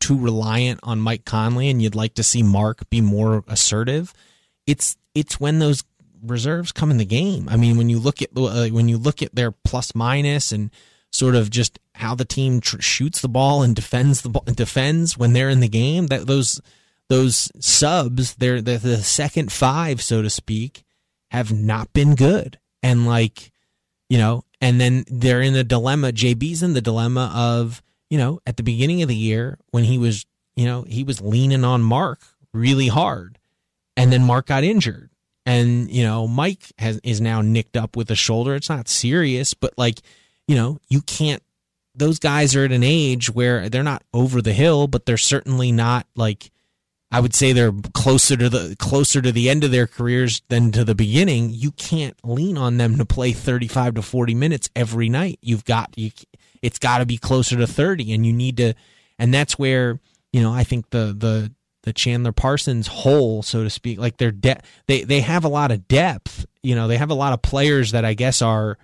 too 0.00 0.18
reliant 0.18 0.80
on 0.82 1.00
Mike 1.00 1.24
Conley 1.24 1.70
and 1.70 1.80
you'd 1.80 1.94
like 1.94 2.12
to 2.16 2.22
see 2.22 2.42
Mark 2.42 2.90
be 2.90 3.00
more 3.00 3.42
assertive. 3.48 4.12
It's 4.68 4.96
it's 5.14 5.40
when 5.40 5.58
those 5.58 5.82
reserves 6.22 6.72
come 6.72 6.90
in 6.90 6.98
the 6.98 7.04
game. 7.04 7.48
I 7.48 7.56
mean, 7.56 7.76
when 7.76 7.88
you 7.88 7.98
look 7.98 8.22
at 8.22 8.30
uh, 8.36 8.68
when 8.68 8.88
you 8.88 8.98
look 8.98 9.22
at 9.22 9.34
their 9.34 9.50
plus 9.50 9.94
minus 9.94 10.52
and 10.52 10.70
sort 11.10 11.34
of 11.34 11.48
just 11.48 11.78
how 11.94 12.14
the 12.14 12.24
team 12.24 12.60
tr- 12.60 12.80
shoots 12.80 13.20
the 13.20 13.28
ball 13.28 13.62
and 13.62 13.74
defends 13.74 14.20
the 14.20 14.28
ball, 14.28 14.44
defends 14.44 15.16
when 15.16 15.32
they're 15.32 15.48
in 15.48 15.60
the 15.60 15.68
game, 15.68 16.08
that 16.08 16.26
those 16.26 16.60
those 17.08 17.50
subs, 17.58 18.34
they're 18.34 18.60
the, 18.60 18.76
the 18.78 18.98
second 18.98 19.50
five, 19.50 20.02
so 20.02 20.22
to 20.22 20.30
speak, 20.30 20.84
have 21.30 21.52
not 21.52 21.92
been 21.92 22.14
good. 22.14 22.58
And 22.82 23.06
like, 23.06 23.50
you 24.08 24.18
know, 24.18 24.44
and 24.60 24.80
then 24.80 25.04
they're 25.08 25.40
in 25.40 25.54
the 25.54 25.64
dilemma. 25.64 26.12
JB's 26.12 26.62
in 26.62 26.74
the 26.74 26.80
dilemma 26.80 27.32
of, 27.34 27.82
you 28.10 28.18
know, 28.18 28.40
at 28.46 28.56
the 28.56 28.62
beginning 28.62 29.02
of 29.02 29.08
the 29.08 29.16
year 29.16 29.58
when 29.70 29.84
he 29.84 29.98
was, 29.98 30.26
you 30.56 30.66
know, 30.66 30.82
he 30.82 31.04
was 31.04 31.20
leaning 31.20 31.64
on 31.64 31.82
Mark 31.82 32.20
really 32.52 32.88
hard, 32.88 33.38
and 33.98 34.12
then 34.12 34.24
Mark 34.24 34.46
got 34.46 34.64
injured, 34.64 35.10
and 35.44 35.90
you 35.90 36.04
know, 36.04 36.26
Mike 36.26 36.72
has 36.78 37.00
is 37.02 37.20
now 37.20 37.40
nicked 37.40 37.76
up 37.76 37.96
with 37.96 38.10
a 38.10 38.16
shoulder. 38.16 38.54
It's 38.54 38.68
not 38.68 38.88
serious, 38.88 39.54
but 39.54 39.74
like, 39.76 40.00
you 40.46 40.56
know, 40.56 40.78
you 40.88 41.02
can't. 41.02 41.42
Those 41.94 42.18
guys 42.18 42.54
are 42.54 42.64
at 42.64 42.72
an 42.72 42.84
age 42.84 43.28
where 43.28 43.68
they're 43.68 43.82
not 43.82 44.04
over 44.14 44.40
the 44.40 44.52
hill, 44.52 44.86
but 44.86 45.04
they're 45.04 45.16
certainly 45.16 45.72
not 45.72 46.06
like 46.14 46.50
I 47.10 47.20
would 47.20 47.34
say 47.34 47.52
they're 47.52 47.72
closer 47.94 48.36
to 48.36 48.48
the 48.48 48.76
closer 48.78 49.22
to 49.22 49.32
the 49.32 49.48
end 49.48 49.64
of 49.64 49.70
their 49.70 49.86
careers 49.86 50.42
than 50.48 50.70
to 50.72 50.84
the 50.84 50.94
beginning. 50.94 51.50
You 51.50 51.72
can't 51.72 52.16
lean 52.22 52.58
on 52.58 52.76
them 52.76 52.98
to 52.98 53.06
play 53.06 53.32
35 53.32 53.94
to 53.94 54.02
40 54.02 54.34
minutes 54.34 54.68
every 54.76 55.08
night. 55.08 55.38
You've 55.40 55.64
got 55.64 55.96
you 55.96 56.10
it's 56.60 56.78
got 56.78 56.98
to 56.98 57.06
be 57.06 57.16
closer 57.16 57.56
to 57.56 57.66
30 57.66 58.12
and 58.12 58.26
you 58.26 58.32
need 58.32 58.58
to 58.58 58.74
and 59.18 59.32
that's 59.32 59.58
where, 59.58 59.98
you 60.32 60.42
know, 60.42 60.52
I 60.52 60.64
think 60.64 60.90
the 60.90 61.14
the 61.16 61.52
the 61.84 61.92
Chandler 61.92 62.32
Parsons 62.32 62.86
hole, 62.88 63.42
so 63.42 63.62
to 63.64 63.70
speak, 63.70 63.98
like 63.98 64.16
their 64.18 64.32
de- 64.32 64.60
they 64.86 65.04
they 65.04 65.20
have 65.20 65.44
a 65.44 65.48
lot 65.48 65.70
of 65.70 65.88
depth. 65.88 66.44
You 66.62 66.74
know, 66.74 66.88
they 66.88 66.96
have 66.98 67.10
a 67.10 67.14
lot 67.14 67.32
of 67.32 67.40
players 67.42 67.92
that 67.92 68.04
I 68.04 68.14
guess 68.14 68.42
are 68.42 68.76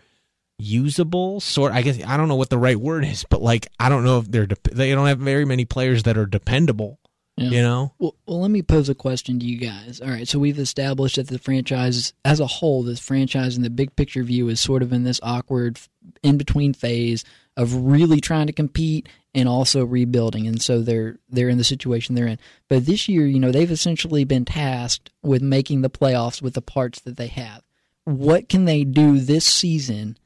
usable 0.57 1.41
sort 1.41 1.73
i 1.73 1.83
guess 1.83 2.01
i 2.07 2.17
don't 2.17 2.29
know 2.29 2.37
what 2.37 2.49
the 2.49 2.57
right 2.57 2.79
word 2.79 3.05
is 3.05 3.25
but 3.29 3.43
like 3.43 3.67
i 3.81 3.89
don't 3.89 4.05
know 4.05 4.21
if 4.21 4.31
they're 4.31 4.47
dep 4.47 4.63
they 4.63 4.93
don't 4.93 5.09
have 5.09 5.19
very 5.19 5.45
many 5.45 5.65
players 5.65 6.05
that 6.05 6.17
are 6.17 6.27
dependable 6.27 7.01
Yeah. 7.37 7.49
you 7.51 7.61
know 7.63 7.93
Well, 7.99 8.15
well, 8.27 8.41
let 8.41 8.53
me 8.53 8.63
pose 8.63 8.89
a 8.89 8.95
question 8.95 9.41
to 9.41 9.45
you 9.45 9.59
guys. 9.59 10.01
All 10.01 10.09
right, 10.09 10.29
so 10.29 10.39
we've 10.39 10.61
established 10.61 11.17
that 11.17 11.27
the 11.27 11.41
franchise 11.41 12.13
as 12.25 12.39
a 12.39 12.47
whole, 12.47 12.85
this 12.85 13.01
franchise 13.01 13.57
in 13.57 13.65
the 13.65 13.69
big 13.71 13.97
picture 13.97 14.23
view 14.23 14.49
is 14.49 14.61
sort 14.61 14.83
of 14.85 14.93
in 14.93 15.03
this 15.03 15.19
awkward 15.25 15.81
in 16.23 16.39
between 16.39 16.73
phase 16.73 17.25
of 17.57 17.75
really 17.75 18.21
trying 18.21 18.47
to 18.47 18.53
compete 18.53 19.09
and 19.35 19.49
also 19.49 19.85
rebuilding, 19.85 20.47
and 20.47 20.63
so 20.63 20.81
they're 20.81 21.19
they're 21.29 21.49
in 21.49 21.59
the 21.59 21.65
situation 21.65 22.15
they're 22.15 22.27
in. 22.27 22.39
But 22.69 22.87
this 22.87 23.09
year, 23.09 23.27
you 23.27 23.41
know, 23.41 23.51
they've 23.51 23.71
essentially 23.71 24.25
been 24.25 24.45
tasked 24.45 25.11
with 25.23 25.43
making 25.43 25.83
the 25.83 25.91
playoffs 25.91 26.41
with 26.41 26.55
the 26.55 26.63
parts 26.63 27.01
that 27.01 27.17
they 27.17 27.27
have. 27.29 27.63
What 28.05 28.49
can 28.49 28.65
they 28.65 28.85
do 28.85 29.19
this 29.19 29.45
season 29.45 30.17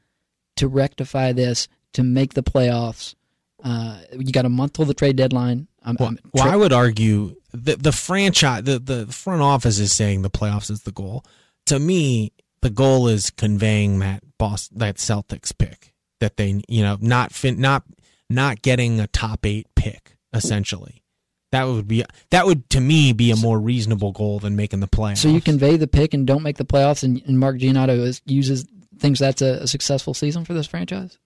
to 0.57 0.67
rectify 0.67 1.31
this 1.31 1.67
to 1.93 2.03
make 2.03 2.33
the 2.33 2.43
playoffs? 2.43 3.15
Uh, 3.63 3.99
you 4.17 4.31
got 4.31 4.45
a 4.45 4.49
month 4.49 4.73
till 4.73 4.85
the 4.85 4.93
trade 4.93 5.15
deadline. 5.15 5.67
I'm, 5.83 5.95
Well, 5.99 6.09
I'm- 6.09 6.19
well, 6.33 6.47
I 6.49 6.55
would 6.55 6.73
argue 6.73 7.35
the 7.53 7.75
the 7.77 7.91
franchise, 7.91 8.63
the 8.63 8.79
the 8.79 9.07
front 9.07 9.41
office 9.41 9.79
is 9.79 9.93
saying 9.93 10.21
the 10.21 10.29
playoffs 10.29 10.69
is 10.69 10.83
the 10.83 10.91
goal. 10.91 11.23
To 11.65 11.79
me, 11.79 12.31
the 12.61 12.69
goal 12.69 13.07
is 13.07 13.29
conveying 13.29 13.99
that 13.99 14.23
boss 14.37 14.67
that 14.69 14.95
Celtics 14.97 15.57
pick 15.57 15.93
that 16.19 16.37
they 16.37 16.61
you 16.67 16.83
know 16.83 16.97
not 16.99 17.31
fin, 17.33 17.59
not 17.59 17.83
not 18.29 18.61
getting 18.61 18.99
a 18.99 19.07
top 19.07 19.45
eight 19.45 19.67
pick 19.75 20.15
essentially. 20.33 21.03
That 21.51 21.63
would 21.63 21.87
be 21.87 22.05
that 22.29 22.45
would 22.45 22.69
to 22.71 22.79
me 22.79 23.11
be 23.11 23.31
a 23.31 23.35
more 23.35 23.59
reasonable 23.59 24.11
goal 24.11 24.39
than 24.39 24.55
making 24.55 24.81
the 24.81 24.87
playoffs. 24.87 25.17
So 25.17 25.29
you 25.29 25.41
convey 25.41 25.77
the 25.77 25.87
pick 25.87 26.13
and 26.13 26.27
don't 26.27 26.43
make 26.43 26.57
the 26.57 26.65
playoffs, 26.65 27.03
and, 27.03 27.21
and 27.25 27.39
Mark 27.39 27.57
Giannotto 27.57 27.97
is, 27.97 28.21
uses 28.25 28.65
thinks 28.99 29.19
that's 29.19 29.41
a, 29.41 29.63
a 29.63 29.67
successful 29.67 30.13
season 30.13 30.45
for 30.45 30.53
this 30.53 30.67
franchise. 30.67 31.17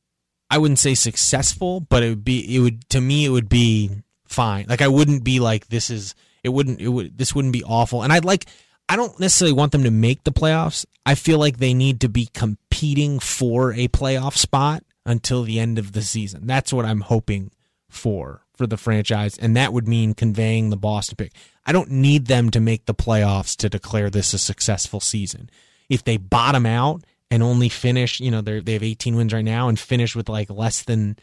I 0.49 0.59
wouldn't 0.59 0.79
say 0.79 0.93
successful, 0.93 1.81
but 1.81 2.03
it 2.03 2.09
would 2.09 2.23
be 2.23 2.55
it 2.55 2.59
would 2.59 2.89
to 2.91 3.01
me 3.01 3.25
it 3.25 3.29
would 3.29 3.49
be 3.49 3.91
fine. 4.25 4.65
Like 4.69 4.81
I 4.81 4.87
wouldn't 4.87 5.25
be 5.25 5.41
like 5.41 5.67
this 5.67 5.89
is 5.89 6.15
it 6.41 6.49
wouldn't 6.49 6.79
it 6.79 6.89
would 6.89 7.17
this 7.17 7.35
wouldn't 7.35 7.53
be 7.53 7.63
awful. 7.63 8.01
And 8.01 8.13
I'd 8.13 8.23
like 8.23 8.45
I 8.87 8.95
don't 8.95 9.19
necessarily 9.19 9.53
want 9.53 9.73
them 9.73 9.83
to 9.83 9.91
make 9.91 10.23
the 10.23 10.31
playoffs. 10.31 10.85
I 11.05 11.15
feel 11.15 11.37
like 11.37 11.57
they 11.57 11.73
need 11.73 11.99
to 12.01 12.09
be 12.09 12.29
competing 12.33 13.19
for 13.19 13.73
a 13.73 13.89
playoff 13.89 14.37
spot 14.37 14.83
until 15.05 15.43
the 15.43 15.59
end 15.59 15.77
of 15.77 15.93
the 15.93 16.01
season. 16.01 16.47
That's 16.47 16.73
what 16.73 16.85
I'm 16.85 17.01
hoping 17.01 17.51
for 17.89 18.41
for 18.55 18.67
the 18.67 18.77
franchise, 18.77 19.37
and 19.37 19.55
that 19.57 19.73
would 19.73 19.87
mean 19.87 20.13
conveying 20.13 20.69
the 20.69 20.77
Boston 20.77 21.15
pick. 21.15 21.33
I 21.65 21.71
don't 21.71 21.89
need 21.89 22.27
them 22.27 22.51
to 22.51 22.59
make 22.59 22.85
the 22.85 22.93
playoffs 22.93 23.55
to 23.57 23.69
declare 23.69 24.09
this 24.09 24.33
a 24.33 24.37
successful 24.37 24.99
season. 24.99 25.49
If 25.89 26.03
they 26.03 26.17
bottom 26.17 26.65
out 26.65 27.03
and 27.31 27.41
only 27.41 27.69
finish, 27.69 28.19
you 28.19 28.31
know, 28.31 28.41
they 28.41 28.59
they 28.59 28.73
have 28.73 28.83
18 28.83 29.15
wins 29.15 29.33
right 29.33 29.45
now 29.45 29.69
and 29.69 29.79
finish 29.79 30.15
with 30.15 30.29
like 30.29 30.49
less 30.49 30.83
than 30.83 31.17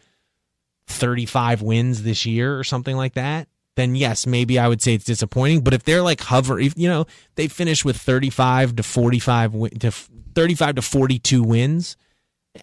35 0.89 1.63
wins 1.63 2.03
this 2.03 2.27
year 2.27 2.59
or 2.59 2.65
something 2.65 2.97
like 2.97 3.15
that, 3.15 3.49
then 3.77 3.95
yes, 3.95 4.27
maybe 4.27 4.59
I 4.59 4.69
would 4.69 4.83
say 4.83 4.95
it's 4.95 5.05
disappointing. 5.05 5.63
But 5.63 5.75
if 5.75 5.85
they're 5.85 6.03
like 6.03 6.21
hover, 6.21 6.59
if 6.59 6.75
you 6.77 6.89
know 6.89 7.07
they 7.37 7.49
finish 7.49 7.85
with 7.85 7.97
35 7.97 8.77
to 8.77 8.83
45 8.83 9.71
to 9.81 9.91
35 9.91 10.75
to 10.77 10.83
42 10.83 11.43
wins, 11.43 11.97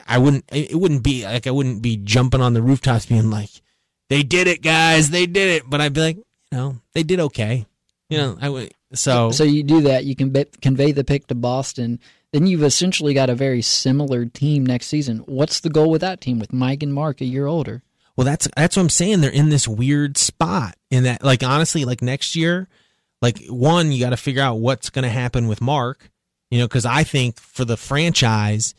I 0.08 0.17
wouldn't. 0.17 0.46
It 0.51 0.77
wouldn't 0.79 1.03
be 1.03 1.24
like 1.24 1.48
I 1.48 1.51
wouldn't 1.51 1.82
be 1.82 1.98
jumping 1.98 2.41
on 2.41 2.53
the 2.53 2.62
rooftops 2.62 3.06
being 3.06 3.29
like, 3.29 3.50
"They 4.10 4.24
did 4.24 4.48
it, 4.48 4.62
guys! 4.62 5.10
They 5.10 5.25
did 5.25 5.50
it!" 5.50 5.63
But 5.70 5.82
I'd 5.82 5.94
be 5.94 6.01
like, 6.01 6.17
you 6.17 6.58
know, 6.58 6.77
they 6.94 7.03
did 7.03 7.20
okay. 7.20 7.65
You 8.10 8.17
know, 8.17 8.38
I 8.41 8.50
would. 8.50 8.74
So 8.94 9.32
so 9.32 9.44
you 9.44 9.63
do 9.63 9.82
that. 9.82 10.06
You 10.06 10.15
can 10.15 10.29
be, 10.29 10.46
convey 10.62 10.91
the 10.91 11.03
pick 11.03 11.27
to 11.27 11.36
Boston. 11.36 12.00
Then 12.34 12.48
you've 12.48 12.63
essentially 12.63 13.13
got 13.13 13.29
a 13.29 13.36
very 13.36 13.62
similar 13.62 14.25
team 14.25 14.65
next 14.65 14.88
season. 14.88 15.20
What's 15.20 15.62
the 15.62 15.70
goal 15.70 15.89
with 15.89 16.01
that 16.01 16.20
team 16.20 16.39
with 16.39 16.51
Mike 16.51 16.84
and 16.84 16.94
Mark 16.94 17.22
a 17.22 17.25
year 17.25 17.48
older? 17.48 17.84
Well, 18.15 18.25
that's 18.25 18.48
that's 18.58 18.75
what 18.75 18.84
I'm 18.84 18.89
saying. 18.89 19.22
They're 19.22 19.32
in 19.32 19.50
this 19.50 19.67
weird 19.67 20.17
spot 20.17 20.75
in 20.89 21.03
that, 21.03 21.24
like, 21.24 21.44
honestly, 21.44 21.86
like 21.86 22.01
next 22.01 22.36
year, 22.36 22.67
like 23.22 23.46
one, 23.48 23.91
you 23.91 24.03
got 24.03 24.10
to 24.10 24.17
figure 24.17 24.41
out 24.41 24.56
what's 24.56 24.89
going 24.89 25.03
to 25.03 25.10
happen 25.10 25.48
with 25.48 25.62
Mark. 25.62 26.10
You 26.50 26.60
know, 26.60 26.67
because 26.67 26.86
I 26.86 27.03
think 27.03 27.39
for 27.39 27.65
the 27.65 27.77
franchise, 27.77 28.74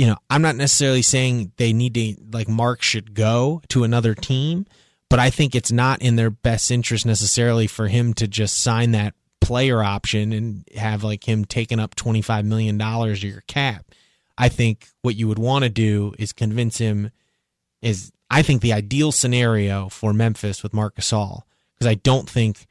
you 0.00 0.06
know, 0.06 0.16
I'm 0.30 0.40
not 0.40 0.56
necessarily 0.56 1.02
saying 1.02 1.52
they 1.58 1.74
need 1.74 1.92
to 1.92 2.16
like 2.32 2.48
Mark 2.48 2.80
should 2.80 3.12
go 3.12 3.60
to 3.68 3.84
another 3.84 4.14
team, 4.14 4.64
but 5.10 5.18
I 5.18 5.28
think 5.28 5.54
it's 5.54 5.70
not 5.70 6.00
in 6.00 6.16
their 6.16 6.30
best 6.30 6.70
interest 6.70 7.04
necessarily 7.04 7.66
for 7.66 7.86
him 7.86 8.14
to 8.14 8.26
just 8.26 8.62
sign 8.62 8.92
that 8.92 9.12
player 9.42 9.82
option 9.82 10.32
and 10.32 10.64
have 10.74 11.04
like 11.04 11.28
him 11.28 11.44
taking 11.44 11.78
up 11.78 11.94
25 11.96 12.46
million 12.46 12.78
dollars 12.78 13.18
of 13.18 13.28
your 13.28 13.42
cap. 13.42 13.90
I 14.38 14.48
think 14.48 14.88
what 15.02 15.16
you 15.16 15.28
would 15.28 15.38
want 15.38 15.64
to 15.64 15.68
do 15.68 16.14
is 16.18 16.32
convince 16.32 16.78
him 16.78 17.10
is 17.82 18.10
I 18.30 18.40
think 18.40 18.62
the 18.62 18.72
ideal 18.72 19.12
scenario 19.12 19.90
for 19.90 20.14
Memphis 20.14 20.62
with 20.62 20.72
Marc 20.72 20.96
Gasol 20.96 21.42
because 21.74 21.86
I 21.86 21.96
don't 21.96 22.26
think 22.26 22.64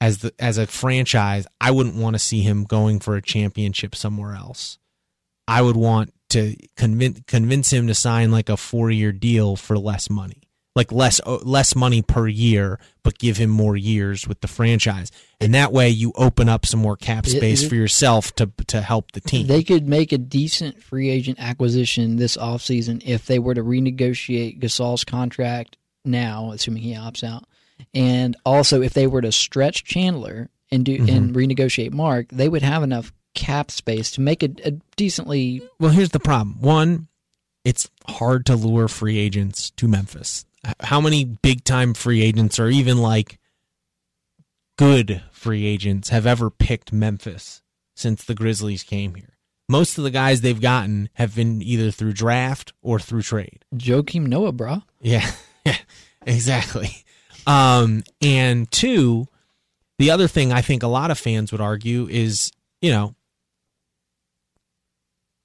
as 0.00 0.20
the 0.20 0.32
as 0.38 0.56
a 0.56 0.66
franchise 0.66 1.46
I 1.60 1.72
wouldn't 1.72 1.96
want 1.96 2.14
to 2.14 2.18
see 2.18 2.40
him 2.40 2.64
going 2.64 3.00
for 3.00 3.16
a 3.16 3.22
championship 3.22 3.94
somewhere 3.94 4.34
else. 4.34 4.78
I 5.46 5.60
would 5.60 5.76
want 5.76 6.14
to 6.30 6.56
convince 6.76 7.20
convince 7.26 7.72
him 7.72 7.86
to 7.86 7.94
sign 7.94 8.30
like 8.30 8.48
a 8.48 8.52
4-year 8.52 9.12
deal 9.12 9.56
for 9.56 9.78
less 9.78 10.08
money. 10.10 10.42
Like 10.76 10.92
less 10.92 11.20
less 11.26 11.74
money 11.74 12.00
per 12.00 12.28
year, 12.28 12.78
but 13.02 13.18
give 13.18 13.38
him 13.38 13.50
more 13.50 13.76
years 13.76 14.28
with 14.28 14.40
the 14.40 14.46
franchise, 14.46 15.10
and 15.40 15.52
that 15.52 15.72
way 15.72 15.88
you 15.88 16.12
open 16.14 16.48
up 16.48 16.64
some 16.64 16.78
more 16.78 16.96
cap 16.96 17.26
space 17.26 17.66
for 17.66 17.74
yourself 17.74 18.32
to 18.36 18.52
to 18.68 18.80
help 18.80 19.10
the 19.10 19.20
team. 19.20 19.48
They 19.48 19.64
could 19.64 19.88
make 19.88 20.12
a 20.12 20.16
decent 20.16 20.80
free 20.80 21.10
agent 21.10 21.40
acquisition 21.40 22.16
this 22.16 22.36
offseason 22.36 23.02
if 23.04 23.26
they 23.26 23.40
were 23.40 23.54
to 23.54 23.64
renegotiate 23.64 24.60
Gasol's 24.60 25.02
contract 25.02 25.76
now, 26.04 26.52
assuming 26.52 26.84
he 26.84 26.94
opts 26.94 27.24
out, 27.24 27.42
and 27.92 28.36
also 28.46 28.80
if 28.80 28.94
they 28.94 29.08
were 29.08 29.22
to 29.22 29.32
stretch 29.32 29.82
Chandler 29.82 30.50
and 30.70 30.84
do 30.84 30.98
mm-hmm. 30.98 31.08
and 31.14 31.34
renegotiate 31.34 31.92
Mark, 31.92 32.28
they 32.28 32.48
would 32.48 32.62
have 32.62 32.84
enough 32.84 33.12
cap 33.34 33.70
space 33.70 34.10
to 34.12 34.20
make 34.20 34.42
it 34.42 34.60
a 34.64 34.72
decently. 34.96 35.62
Well, 35.78 35.90
here's 35.90 36.10
the 36.10 36.20
problem. 36.20 36.60
One, 36.60 37.08
it's 37.64 37.90
hard 38.06 38.46
to 38.46 38.56
lure 38.56 38.88
free 38.88 39.18
agents 39.18 39.70
to 39.72 39.88
Memphis 39.88 40.44
how 40.80 41.00
many 41.00 41.24
big 41.24 41.64
time 41.64 41.94
free 41.94 42.22
agents 42.22 42.58
or 42.58 42.68
even 42.68 42.98
like 42.98 43.38
good 44.76 45.22
free 45.30 45.66
agents 45.66 46.10
have 46.10 46.26
ever 46.26 46.50
picked 46.50 46.92
Memphis 46.92 47.62
since 47.94 48.24
the 48.24 48.34
Grizzlies 48.34 48.82
came 48.82 49.14
here? 49.14 49.36
Most 49.68 49.98
of 49.98 50.04
the 50.04 50.10
guys 50.10 50.40
they've 50.40 50.60
gotten 50.60 51.08
have 51.14 51.36
been 51.36 51.62
either 51.62 51.90
through 51.90 52.12
draft 52.12 52.72
or 52.82 52.98
through 52.98 53.22
trade. 53.22 53.64
Joakim 53.74 54.26
Noah, 54.26 54.52
bro. 54.52 54.82
Yeah, 55.00 55.30
yeah, 55.64 55.76
exactly. 56.26 57.04
Um, 57.46 58.02
and 58.20 58.70
two, 58.70 59.28
the 59.98 60.10
other 60.10 60.26
thing 60.26 60.52
I 60.52 60.60
think 60.60 60.82
a 60.82 60.88
lot 60.88 61.10
of 61.10 61.18
fans 61.18 61.52
would 61.52 61.60
argue 61.60 62.08
is, 62.08 62.50
you 62.82 62.90
know, 62.90 63.14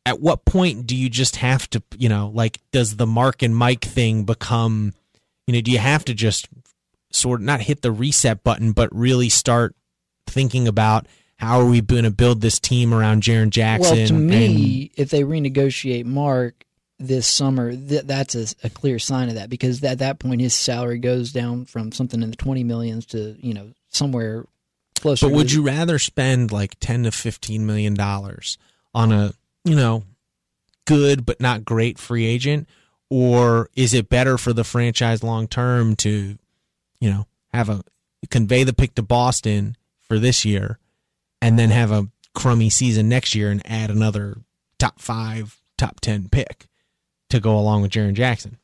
at 0.06 0.22
what 0.22 0.46
point 0.46 0.86
do 0.86 0.96
you 0.96 1.10
just 1.10 1.38
have 1.38 1.70
to, 1.72 1.82
you 1.98 2.10
know, 2.10 2.32
like, 2.34 2.60
does 2.72 2.96
the 2.98 3.08
Mark 3.08 3.42
and 3.42 3.56
Mike 3.56 3.84
thing 3.84 4.24
become 4.24 4.94
you 5.48 5.54
know, 5.54 5.62
do 5.62 5.72
you 5.72 5.78
have 5.78 6.06
to 6.06 6.14
just 6.14 6.48
sort 7.12 7.40
of 7.40 7.46
not 7.46 7.62
hit 7.62 7.82
the 7.82 7.92
reset 7.92 8.44
button, 8.44 8.72
but 8.72 8.94
really 8.96 9.30
start 9.30 9.76
thinking 10.28 10.68
about 10.68 11.08
how 11.38 11.60
are 11.60 11.66
we 11.66 11.82
going 11.82 12.04
to 12.04 12.12
build 12.12 12.42
this 12.42 12.60
team 12.60 12.94
around 12.94 13.24
Jaren 13.24 13.50
Jackson? 13.50 13.98
Well, 13.98 14.08
to 14.08 14.14
me, 14.14 14.92
and, 14.98 15.00
if 15.00 15.10
they 15.10 15.24
renegotiate 15.24 16.06
Mark 16.06 16.66
this 16.98 17.28
summer, 17.28 17.76
th- 17.76 18.04
that's 18.04 18.36
a, 18.36 18.48
a, 18.64 18.70
clear 18.70 19.00
sign 19.00 19.30
of 19.30 19.36
that 19.36 19.50
because 19.50 19.84
at 19.84 20.00
that 20.00 20.18
point 20.18 20.42
his 20.42 20.54
salary 20.54 20.98
goes 20.98 21.32
down 21.32 21.66
from 21.66 21.92
something 21.92 22.24
in 22.24 22.32
the 22.32 22.38
twenty 22.38 22.64
millions 22.64 23.06
to 23.08 23.36
you 23.40 23.54
know 23.54 23.72
somewhere 23.90 24.46
closer. 24.96 25.28
But 25.28 25.36
would 25.36 25.52
you 25.52 25.62
rather 25.62 26.00
spend 26.00 26.52
like 26.52 26.80
ten 26.80 27.04
to 27.04 27.12
fifteen 27.12 27.66
million 27.66 27.94
dollars 27.94 28.58
on 28.94 29.12
a 29.12 29.34
you 29.66 29.76
know 29.76 30.04
good 30.86 31.26
but 31.26 31.42
not 31.42 31.66
great 31.66 32.00
free 32.00 32.26
agent? 32.26 32.68
or 33.10 33.70
is 33.76 33.94
it 33.94 34.10
better 34.10 34.38
for 34.38 34.54
the 34.54 34.64
franchise 34.64 35.24
long 35.24 35.48
term 35.48 35.96
to, 35.96 36.38
you 37.00 37.10
know, 37.10 37.26
have 37.54 37.70
a 37.70 37.84
convey 38.30 38.64
the 38.64 38.74
pick 38.74 38.96
to 38.96 39.02
Boston 39.02 39.78
for 40.02 40.20
this 40.20 40.46
year, 40.46 40.80
and 41.42 41.58
then 41.58 41.70
have 41.70 41.92
a 41.92 42.08
crummy 42.34 42.70
season 42.70 43.08
next 43.08 43.36
year 43.36 43.52
and 43.52 43.62
add 43.66 43.90
another 43.90 44.38
top 44.80 45.00
five, 45.00 45.62
top 45.78 46.00
ten 46.00 46.30
pick 46.30 46.68
to 47.30 47.40
go 47.40 47.58
along 47.58 47.82
with 47.82 47.92
Jaren 47.92 48.14
Jackson? 48.14 48.58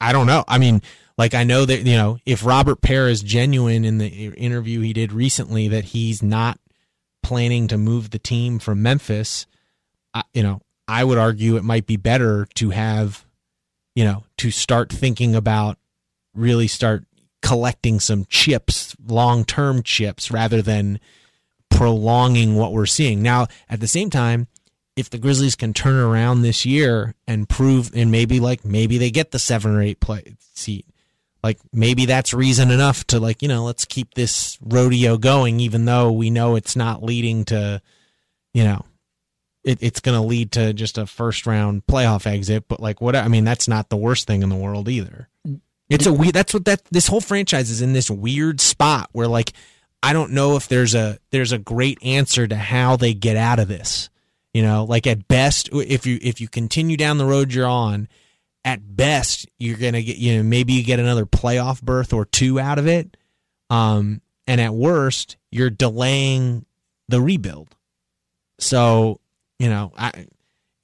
I, 0.00 0.12
don't 0.12 0.26
know. 0.26 0.44
I 0.48 0.58
mean, 0.58 0.82
like 1.16 1.34
I 1.34 1.44
know 1.44 1.64
that 1.64 1.86
you 1.86 1.96
know 1.96 2.18
if 2.26 2.44
Robert 2.44 2.80
Pera 2.80 3.10
is 3.10 3.22
genuine 3.22 3.84
in 3.84 3.98
the 3.98 4.08
interview 4.08 4.80
he 4.80 4.92
did 4.92 5.12
recently 5.12 5.68
that 5.68 5.84
he's 5.84 6.22
not 6.22 6.58
planning 7.22 7.68
to 7.68 7.78
move 7.78 8.10
the 8.10 8.18
team 8.18 8.58
from 8.58 8.82
Memphis, 8.82 9.46
uh, 10.18 10.22
you 10.34 10.42
know, 10.42 10.60
I 10.86 11.04
would 11.04 11.18
argue 11.18 11.56
it 11.56 11.64
might 11.64 11.86
be 11.86 11.96
better 11.96 12.46
to 12.54 12.70
have 12.70 13.24
you 13.98 14.04
know, 14.04 14.22
to 14.36 14.52
start 14.52 14.92
thinking 14.92 15.34
about 15.34 15.76
really 16.32 16.68
start 16.68 17.02
collecting 17.42 17.98
some 17.98 18.26
chips, 18.26 18.94
long 19.04 19.44
term 19.44 19.82
chips, 19.82 20.30
rather 20.30 20.62
than 20.62 21.00
prolonging 21.68 22.54
what 22.54 22.72
we're 22.72 22.86
seeing. 22.86 23.22
Now, 23.22 23.48
at 23.68 23.80
the 23.80 23.88
same 23.88 24.08
time, 24.08 24.46
if 24.94 25.10
the 25.10 25.18
Grizzlies 25.18 25.56
can 25.56 25.74
turn 25.74 25.96
around 25.96 26.42
this 26.42 26.64
year 26.64 27.16
and 27.26 27.48
prove, 27.48 27.90
and 27.92 28.12
maybe 28.12 28.38
like 28.38 28.64
maybe 28.64 28.98
they 28.98 29.10
get 29.10 29.32
the 29.32 29.40
seven 29.40 29.74
or 29.74 29.82
eight 29.82 29.98
play 29.98 30.36
seat, 30.54 30.86
like 31.42 31.58
maybe 31.72 32.06
that's 32.06 32.32
reason 32.32 32.70
enough 32.70 33.04
to 33.08 33.18
like 33.18 33.42
you 33.42 33.48
know 33.48 33.64
let's 33.64 33.84
keep 33.84 34.14
this 34.14 34.58
rodeo 34.62 35.18
going, 35.18 35.58
even 35.58 35.86
though 35.86 36.12
we 36.12 36.30
know 36.30 36.54
it's 36.54 36.76
not 36.76 37.02
leading 37.02 37.44
to, 37.46 37.82
you 38.54 38.62
know, 38.62 38.84
it, 39.68 39.78
it's 39.82 40.00
going 40.00 40.18
to 40.18 40.26
lead 40.26 40.52
to 40.52 40.72
just 40.72 40.96
a 40.96 41.06
first 41.06 41.46
round 41.46 41.86
playoff 41.86 42.26
exit. 42.26 42.66
But 42.68 42.80
like 42.80 43.00
what 43.02 43.14
I 43.14 43.28
mean, 43.28 43.44
that's 43.44 43.68
not 43.68 43.90
the 43.90 43.96
worst 43.96 44.26
thing 44.26 44.42
in 44.42 44.48
the 44.48 44.56
world 44.56 44.88
either. 44.88 45.28
It's 45.90 46.06
a 46.06 46.12
weird. 46.12 46.34
That's 46.34 46.54
what 46.54 46.64
that 46.64 46.82
this 46.90 47.06
whole 47.06 47.20
franchise 47.20 47.70
is 47.70 47.82
in 47.82 47.92
this 47.92 48.10
weird 48.10 48.60
spot 48.60 49.10
where 49.12 49.28
like 49.28 49.52
I 50.02 50.12
don't 50.14 50.32
know 50.32 50.56
if 50.56 50.68
there's 50.68 50.94
a 50.94 51.18
there's 51.30 51.52
a 51.52 51.58
great 51.58 51.98
answer 52.02 52.46
to 52.46 52.56
how 52.56 52.96
they 52.96 53.12
get 53.12 53.36
out 53.36 53.58
of 53.58 53.68
this. 53.68 54.08
You 54.54 54.62
know, 54.62 54.84
like 54.84 55.06
at 55.06 55.28
best, 55.28 55.68
if 55.72 56.06
you 56.06 56.18
if 56.22 56.40
you 56.40 56.48
continue 56.48 56.96
down 56.96 57.18
the 57.18 57.26
road 57.26 57.52
you're 57.52 57.66
on, 57.66 58.08
at 58.64 58.96
best 58.96 59.46
you're 59.58 59.76
gonna 59.76 60.02
get 60.02 60.16
you 60.16 60.38
know 60.38 60.42
maybe 60.42 60.72
you 60.72 60.82
get 60.82 60.98
another 60.98 61.26
playoff 61.26 61.82
berth 61.82 62.14
or 62.14 62.24
two 62.24 62.58
out 62.58 62.78
of 62.78 62.86
it, 62.86 63.16
um, 63.68 64.22
and 64.46 64.60
at 64.62 64.72
worst 64.72 65.36
you're 65.50 65.70
delaying 65.70 66.64
the 67.08 67.20
rebuild. 67.20 67.74
So 68.58 69.20
you 69.58 69.68
know, 69.68 69.92
I 69.96 70.26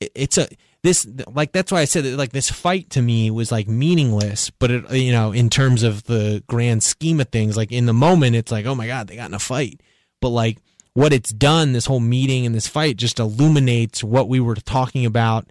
it's 0.01 0.39
a 0.39 0.49
this 0.83 1.07
like 1.33 1.53
that's 1.53 1.73
why 1.73 1.81
I 1.81 1.87
said 1.87 2.05
that 2.05 2.19
like 2.19 2.33
this 2.33 2.51
fight 2.51 2.91
to 2.91 3.03
me 3.03 3.31
was 3.31 3.51
like 3.51 3.69
meaningless, 3.69 4.51
but 4.51 4.71
it 4.71 4.91
you 4.93 5.13
know 5.13 5.33
in 5.33 5.51
terms 5.51 5.83
of 5.83 6.05
the 6.05 6.43
grand 6.47 6.83
scheme 6.83 7.21
of 7.21 7.29
things, 7.29 7.57
like 7.57 7.73
in 7.73 7.87
the 7.87 7.95
moment 7.95 8.37
it's 8.37 8.53
like 8.53 8.67
oh 8.67 8.75
my 8.75 8.87
god 8.87 9.07
they 9.07 9.17
got 9.17 9.29
in 9.29 9.35
a 9.35 9.39
fight, 9.39 9.81
but 10.21 10.29
like 10.31 10.59
what 10.93 11.13
it's 11.13 11.31
done, 11.31 11.73
this 11.73 11.87
whole 11.87 12.01
meeting 12.01 12.47
and 12.47 12.55
this 12.55 12.69
fight 12.69 12.97
just 12.97 13.19
illuminates 13.19 14.05
what 14.05 14.29
we 14.29 14.41
were 14.41 14.55
talking 14.55 15.05
about 15.05 15.51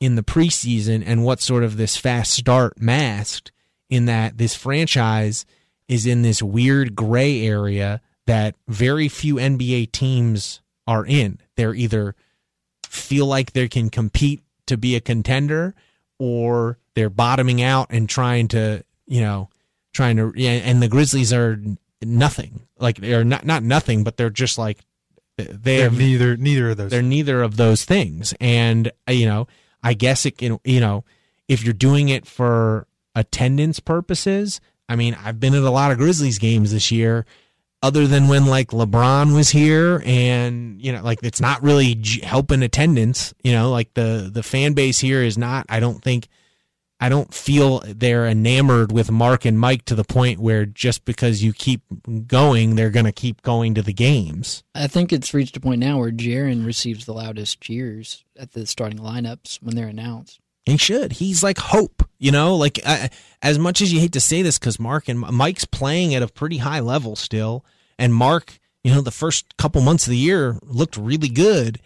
in 0.00 0.16
the 0.16 0.22
preseason 0.22 1.02
and 1.06 1.24
what 1.24 1.40
sort 1.40 1.64
of 1.64 1.76
this 1.76 1.96
fast 1.96 2.32
start 2.32 2.80
masked 2.80 3.52
in 3.88 4.06
that 4.06 4.36
this 4.36 4.54
franchise 4.54 5.46
is 5.88 6.06
in 6.06 6.22
this 6.22 6.42
weird 6.42 6.94
gray 6.94 7.46
area 7.46 8.00
that 8.26 8.54
very 8.68 9.08
few 9.08 9.36
NBA 9.36 9.92
teams 9.92 10.60
are 10.86 11.06
in. 11.06 11.38
They're 11.56 11.74
either 11.74 12.14
feel 12.92 13.26
like 13.26 13.52
they 13.52 13.68
can 13.68 13.88
compete 13.88 14.42
to 14.66 14.76
be 14.76 14.94
a 14.94 15.00
contender 15.00 15.74
or 16.18 16.78
they're 16.94 17.10
bottoming 17.10 17.62
out 17.62 17.86
and 17.90 18.08
trying 18.08 18.48
to, 18.48 18.84
you 19.06 19.20
know, 19.20 19.48
trying 19.92 20.16
to 20.16 20.32
and 20.36 20.82
the 20.82 20.88
Grizzlies 20.88 21.32
are 21.32 21.58
nothing. 22.02 22.60
Like 22.78 22.98
they're 22.98 23.24
not 23.24 23.46
not 23.46 23.62
nothing, 23.62 24.04
but 24.04 24.16
they're 24.16 24.30
just 24.30 24.58
like 24.58 24.78
they're, 25.36 25.48
They're 25.54 25.90
neither 25.90 26.36
neither 26.36 26.70
of 26.70 26.76
those. 26.76 26.90
they're 26.90 27.02
neither 27.02 27.42
of 27.42 27.56
those 27.56 27.84
things. 27.84 28.34
And 28.40 28.92
uh, 29.08 29.12
you 29.12 29.26
know, 29.26 29.46
I 29.82 29.94
guess 29.94 30.26
it 30.26 30.36
can 30.38 30.58
you 30.64 30.80
know, 30.80 31.04
if 31.48 31.64
you're 31.64 31.72
doing 31.72 32.10
it 32.10 32.26
for 32.26 32.86
attendance 33.14 33.80
purposes, 33.80 34.60
I 34.88 34.96
mean, 34.96 35.16
I've 35.24 35.40
been 35.40 35.54
at 35.54 35.62
a 35.62 35.70
lot 35.70 35.92
of 35.92 35.98
Grizzlies 35.98 36.38
games 36.38 36.72
this 36.72 36.92
year 36.92 37.24
other 37.82 38.06
than 38.06 38.28
when 38.28 38.46
like 38.46 38.68
LeBron 38.68 39.34
was 39.34 39.50
here 39.50 40.02
and 40.04 40.80
you 40.80 40.92
know 40.92 41.02
like 41.02 41.18
it's 41.22 41.40
not 41.40 41.62
really 41.62 42.00
helping 42.22 42.62
attendance, 42.62 43.34
you 43.42 43.52
know, 43.52 43.70
like 43.70 43.92
the 43.94 44.30
the 44.32 44.42
fan 44.42 44.72
base 44.72 44.98
here 45.00 45.22
is 45.22 45.36
not 45.36 45.66
I 45.68 45.80
don't 45.80 46.02
think 46.02 46.28
I 47.02 47.08
don't 47.08 47.34
feel 47.34 47.82
they're 47.84 48.28
enamored 48.28 48.92
with 48.92 49.10
Mark 49.10 49.44
and 49.44 49.58
Mike 49.58 49.84
to 49.86 49.96
the 49.96 50.04
point 50.04 50.38
where 50.38 50.64
just 50.64 51.04
because 51.04 51.42
you 51.42 51.52
keep 51.52 51.82
going, 52.28 52.76
they're 52.76 52.90
going 52.90 53.06
to 53.06 53.12
keep 53.12 53.42
going 53.42 53.74
to 53.74 53.82
the 53.82 53.92
games. 53.92 54.62
I 54.72 54.86
think 54.86 55.12
it's 55.12 55.34
reached 55.34 55.56
a 55.56 55.60
point 55.60 55.80
now 55.80 55.98
where 55.98 56.12
Jaren 56.12 56.64
receives 56.64 57.04
the 57.04 57.12
loudest 57.12 57.60
cheers 57.60 58.24
at 58.38 58.52
the 58.52 58.66
starting 58.66 59.00
lineups 59.00 59.60
when 59.60 59.74
they're 59.74 59.88
announced. 59.88 60.38
He 60.64 60.76
should. 60.76 61.12
He's 61.12 61.42
like 61.42 61.58
hope, 61.58 62.08
you 62.18 62.30
know. 62.30 62.56
Like 62.56 62.78
uh, 62.84 63.08
as 63.42 63.58
much 63.58 63.80
as 63.80 63.92
you 63.92 64.00
hate 64.00 64.12
to 64.12 64.20
say 64.20 64.42
this, 64.42 64.58
because 64.58 64.78
Mark 64.78 65.08
and 65.08 65.18
Mike's 65.18 65.64
playing 65.64 66.14
at 66.14 66.22
a 66.22 66.28
pretty 66.28 66.58
high 66.58 66.80
level 66.80 67.16
still, 67.16 67.64
and 67.98 68.14
Mark, 68.14 68.60
you 68.84 68.94
know, 68.94 69.00
the 69.00 69.10
first 69.10 69.56
couple 69.56 69.80
months 69.80 70.06
of 70.06 70.10
the 70.10 70.16
year 70.16 70.58
looked 70.62 70.96
really 70.96 71.28
good, 71.28 71.80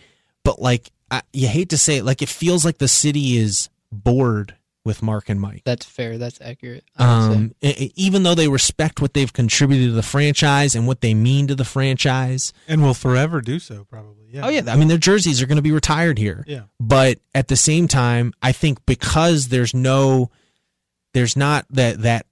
but 0.45 0.61
like 0.61 0.91
I, 1.11 1.23
you 1.33 1.49
hate 1.49 1.71
to 1.71 1.79
say 1.79 1.99
it, 1.99 2.05
like 2.05 2.21
it 2.21 2.29
feels 2.29 2.65
like 2.65 2.79
the 2.79 2.89
city 2.89 3.39
is 3.39 3.71
bored 3.91 4.55
with 4.87 5.03
Mark 5.03 5.29
and 5.29 5.38
Mike. 5.38 5.62
That's 5.64 5.85
fair. 5.85 6.16
That's 6.16 6.40
accurate. 6.40 6.85
I 6.96 7.29
would 7.29 7.55
say. 7.61 7.72
Um, 7.72 7.90
even 7.96 8.22
though 8.22 8.35
they 8.35 8.49
respect 8.49 9.03
what 9.03 9.12
they've 9.12 9.33
contributed 9.33 9.88
to 9.88 9.92
the 9.92 10.03
franchise 10.03 10.75
and 10.75 10.87
what 10.87 11.03
they 11.03 11.12
mean 11.12 11.49
to 11.49 11.55
the 11.55 11.64
franchise. 11.64 12.55
and 12.66 12.83
will 12.83 12.94
forever 12.94 13.42
do 13.42 13.59
so. 13.59 13.85
Probably. 13.85 14.29
Yeah. 14.31 14.46
Oh 14.46 14.49
yeah, 14.49 14.62
I 14.66 14.77
mean 14.77 14.88
their 14.88 14.99
jerseys 14.99 15.42
are 15.42 15.46
going 15.46 15.57
to 15.57 15.62
be 15.62 15.72
retired 15.72 16.18
here. 16.18 16.44
Yeah. 16.46 16.62
But 16.81 17.18
at 17.35 17.49
the 17.49 17.57
same 17.57 17.88
time, 17.88 18.33
I 18.40 18.53
think 18.53 18.85
because 18.87 19.49
there's 19.49 19.75
no, 19.75 20.31
there's 21.12 21.37
not 21.37 21.66
that 21.70 22.03
that, 22.03 22.27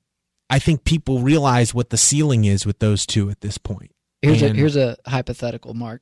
I 0.48 0.58
think 0.58 0.84
people 0.84 1.20
realize 1.20 1.74
what 1.74 1.90
the 1.90 1.96
ceiling 1.96 2.44
is 2.44 2.64
with 2.64 2.78
those 2.78 3.06
two 3.06 3.30
at 3.30 3.40
this 3.40 3.58
point. 3.58 3.90
Here's 4.22 4.42
a 4.42 4.48
here's 4.52 4.76
a 4.76 4.96
hypothetical, 5.06 5.74
Mark. 5.74 6.00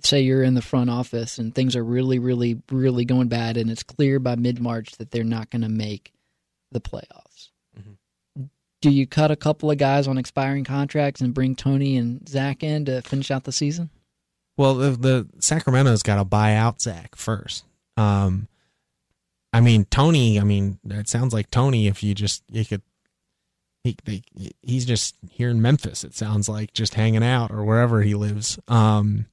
Say 0.00 0.20
you're 0.20 0.42
in 0.42 0.54
the 0.54 0.62
front 0.62 0.90
office 0.90 1.38
and 1.38 1.54
things 1.54 1.74
are 1.74 1.84
really, 1.84 2.18
really, 2.18 2.62
really 2.70 3.04
going 3.04 3.28
bad, 3.28 3.56
and 3.56 3.70
it's 3.70 3.82
clear 3.82 4.18
by 4.18 4.36
mid 4.36 4.60
March 4.60 4.92
that 4.92 5.10
they're 5.10 5.24
not 5.24 5.50
going 5.50 5.62
to 5.62 5.68
make 5.68 6.12
the 6.70 6.80
playoffs. 6.80 7.50
Mm-hmm. 7.78 8.44
Do 8.80 8.90
you 8.90 9.06
cut 9.06 9.30
a 9.30 9.36
couple 9.36 9.70
of 9.70 9.78
guys 9.78 10.06
on 10.06 10.18
expiring 10.18 10.64
contracts 10.64 11.20
and 11.20 11.34
bring 11.34 11.56
Tony 11.56 11.96
and 11.96 12.28
Zach 12.28 12.62
in 12.62 12.84
to 12.84 13.02
finish 13.02 13.30
out 13.30 13.44
the 13.44 13.52
season? 13.52 13.90
Well, 14.56 14.74
the, 14.74 14.90
the 14.90 15.28
Sacramento's 15.40 16.02
got 16.02 16.16
to 16.16 16.24
buy 16.24 16.54
out 16.54 16.80
Zach 16.80 17.16
first. 17.16 17.64
Um, 17.96 18.48
I 19.52 19.60
mean 19.60 19.86
Tony. 19.86 20.38
I 20.38 20.44
mean 20.44 20.78
it 20.88 21.08
sounds 21.08 21.32
like 21.32 21.50
Tony. 21.50 21.86
If 21.86 22.02
you 22.02 22.14
just 22.14 22.42
you 22.50 22.64
could, 22.64 22.82
he 23.84 23.96
they, 24.04 24.22
he's 24.62 24.84
just 24.84 25.16
here 25.30 25.48
in 25.48 25.62
Memphis. 25.62 26.04
It 26.04 26.14
sounds 26.14 26.48
like 26.48 26.72
just 26.72 26.94
hanging 26.94 27.24
out 27.24 27.50
or 27.50 27.64
wherever 27.64 28.02
he 28.02 28.14
lives. 28.14 28.58
Um, 28.68 29.26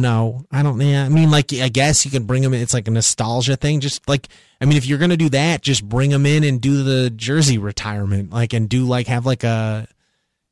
no, 0.00 0.44
I 0.50 0.62
don't. 0.62 0.80
Yeah, 0.80 1.04
I 1.04 1.08
mean 1.08 1.30
like 1.30 1.52
I 1.52 1.68
guess 1.68 2.04
you 2.04 2.10
can 2.10 2.24
bring 2.24 2.42
them 2.42 2.54
in. 2.54 2.60
It's 2.60 2.74
like 2.74 2.88
a 2.88 2.90
nostalgia 2.90 3.56
thing. 3.56 3.80
Just 3.80 4.08
like 4.08 4.28
I 4.60 4.64
mean, 4.64 4.76
if 4.76 4.86
you're 4.86 4.98
gonna 4.98 5.16
do 5.16 5.28
that, 5.30 5.62
just 5.62 5.88
bring 5.88 6.10
them 6.10 6.26
in 6.26 6.44
and 6.44 6.60
do 6.60 6.82
the 6.82 7.10
jersey 7.10 7.58
retirement, 7.58 8.30
like 8.32 8.52
and 8.52 8.68
do 8.68 8.84
like 8.84 9.06
have 9.06 9.26
like 9.26 9.44
a 9.44 9.88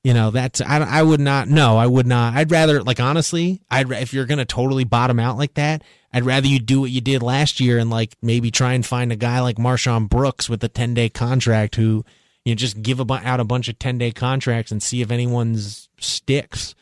you 0.06 0.14
know 0.14 0.30
that's 0.30 0.60
I, 0.60 0.78
I 0.78 1.02
would 1.02 1.18
not 1.18 1.48
no 1.48 1.76
i 1.76 1.84
would 1.84 2.06
not 2.06 2.34
i'd 2.34 2.52
rather 2.52 2.80
like 2.80 3.00
honestly 3.00 3.60
i'd 3.72 3.90
if 3.90 4.14
you're 4.14 4.24
gonna 4.24 4.44
totally 4.44 4.84
bottom 4.84 5.18
out 5.18 5.36
like 5.36 5.54
that 5.54 5.82
i'd 6.12 6.24
rather 6.24 6.46
you 6.46 6.60
do 6.60 6.80
what 6.80 6.92
you 6.92 7.00
did 7.00 7.24
last 7.24 7.58
year 7.58 7.78
and 7.78 7.90
like 7.90 8.14
maybe 8.22 8.52
try 8.52 8.74
and 8.74 8.86
find 8.86 9.10
a 9.10 9.16
guy 9.16 9.40
like 9.40 9.56
marshon 9.56 10.08
brooks 10.08 10.48
with 10.48 10.62
a 10.62 10.68
10 10.68 10.94
day 10.94 11.08
contract 11.08 11.74
who 11.74 12.04
you 12.44 12.52
know 12.52 12.54
just 12.54 12.80
give 12.82 13.00
a, 13.00 13.12
out 13.24 13.40
a 13.40 13.44
bunch 13.44 13.66
of 13.66 13.80
10 13.80 13.98
day 13.98 14.12
contracts 14.12 14.70
and 14.70 14.80
see 14.80 15.02
if 15.02 15.10
anyone's 15.10 15.88
sticks 15.98 16.76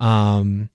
um 0.00 0.70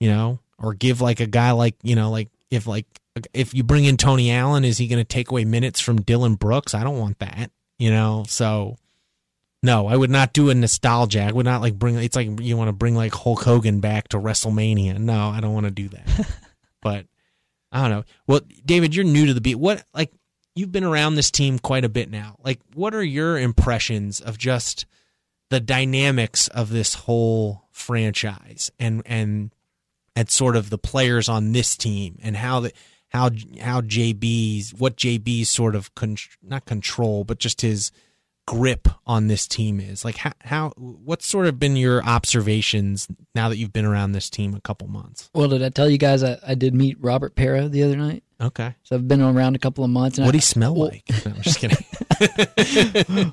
you 0.00 0.08
know 0.08 0.38
or 0.64 0.74
give 0.74 1.00
like 1.00 1.20
a 1.20 1.26
guy 1.26 1.52
like 1.52 1.76
you 1.82 1.94
know 1.94 2.10
like 2.10 2.28
if 2.50 2.66
like 2.66 2.86
if 3.32 3.54
you 3.54 3.62
bring 3.62 3.84
in 3.84 3.96
tony 3.96 4.30
allen 4.30 4.64
is 4.64 4.78
he 4.78 4.88
gonna 4.88 5.04
take 5.04 5.30
away 5.30 5.44
minutes 5.44 5.80
from 5.80 6.00
dillon 6.00 6.34
brooks 6.34 6.74
i 6.74 6.82
don't 6.82 6.98
want 6.98 7.18
that 7.18 7.50
you 7.78 7.90
know 7.90 8.24
so 8.26 8.76
no, 9.64 9.86
I 9.86 9.96
would 9.96 10.10
not 10.10 10.34
do 10.34 10.50
a 10.50 10.54
nostalgia. 10.54 11.22
I 11.22 11.32
would 11.32 11.46
not 11.46 11.62
like 11.62 11.78
bring. 11.78 11.96
It's 11.96 12.14
like 12.14 12.38
you 12.38 12.54
want 12.54 12.68
to 12.68 12.72
bring 12.72 12.94
like 12.94 13.14
Hulk 13.14 13.42
Hogan 13.42 13.80
back 13.80 14.08
to 14.08 14.18
WrestleMania. 14.18 14.98
No, 14.98 15.30
I 15.30 15.40
don't 15.40 15.54
want 15.54 15.64
to 15.64 15.70
do 15.70 15.88
that. 15.88 16.28
but 16.82 17.06
I 17.72 17.80
don't 17.80 17.90
know. 17.90 18.04
Well, 18.26 18.40
David, 18.66 18.94
you're 18.94 19.06
new 19.06 19.24
to 19.24 19.32
the 19.32 19.40
beat. 19.40 19.54
What 19.54 19.82
like 19.94 20.12
you've 20.54 20.70
been 20.70 20.84
around 20.84 21.14
this 21.14 21.30
team 21.30 21.58
quite 21.58 21.82
a 21.82 21.88
bit 21.88 22.10
now. 22.10 22.36
Like, 22.44 22.60
what 22.74 22.94
are 22.94 23.02
your 23.02 23.38
impressions 23.38 24.20
of 24.20 24.36
just 24.36 24.84
the 25.48 25.60
dynamics 25.60 26.48
of 26.48 26.68
this 26.68 26.92
whole 26.92 27.64
franchise 27.70 28.70
and 28.78 29.02
and 29.06 29.50
and 30.16 30.30
sort 30.30 30.56
of 30.56 30.70
the 30.70 30.78
players 30.78 31.28
on 31.28 31.52
this 31.52 31.76
team 31.76 32.18
and 32.22 32.36
how 32.36 32.60
the 32.60 32.72
how 33.08 33.30
how 33.60 33.80
JB's 33.80 34.72
what 34.74 34.96
JB's 34.96 35.48
sort 35.48 35.74
of 35.74 35.94
con- 35.94 36.16
not 36.42 36.64
control 36.66 37.24
but 37.24 37.38
just 37.38 37.60
his 37.60 37.90
grip 38.46 38.88
on 39.06 39.28
this 39.28 39.46
team 39.48 39.80
is 39.80 40.04
like 40.04 40.16
how, 40.18 40.32
how 40.40 40.70
what's 40.76 41.26
sort 41.26 41.46
of 41.46 41.58
been 41.58 41.76
your 41.76 42.02
observations 42.04 43.08
now 43.34 43.48
that 43.48 43.56
you've 43.56 43.72
been 43.72 43.86
around 43.86 44.12
this 44.12 44.28
team 44.28 44.54
a 44.54 44.60
couple 44.60 44.86
months 44.86 45.30
Well, 45.34 45.48
did 45.48 45.62
I 45.62 45.70
tell 45.70 45.88
you 45.88 45.96
guys 45.96 46.22
I, 46.22 46.38
I 46.46 46.54
did 46.54 46.74
meet 46.74 46.98
Robert 47.00 47.34
Pera 47.36 47.68
the 47.68 47.82
other 47.84 47.96
night? 47.96 48.22
okay 48.40 48.74
So 48.82 48.96
I've 48.96 49.08
been 49.08 49.22
around 49.22 49.56
a 49.56 49.58
couple 49.58 49.82
of 49.84 49.90
months. 49.90 50.18
What 50.18 50.32
do 50.32 50.36
he 50.36 50.40
smell 50.42 50.74
well, 50.74 50.88
like 50.90 51.04
no, 51.24 51.32
i'm 51.32 51.40
just 51.40 51.58
kidding 51.58 51.78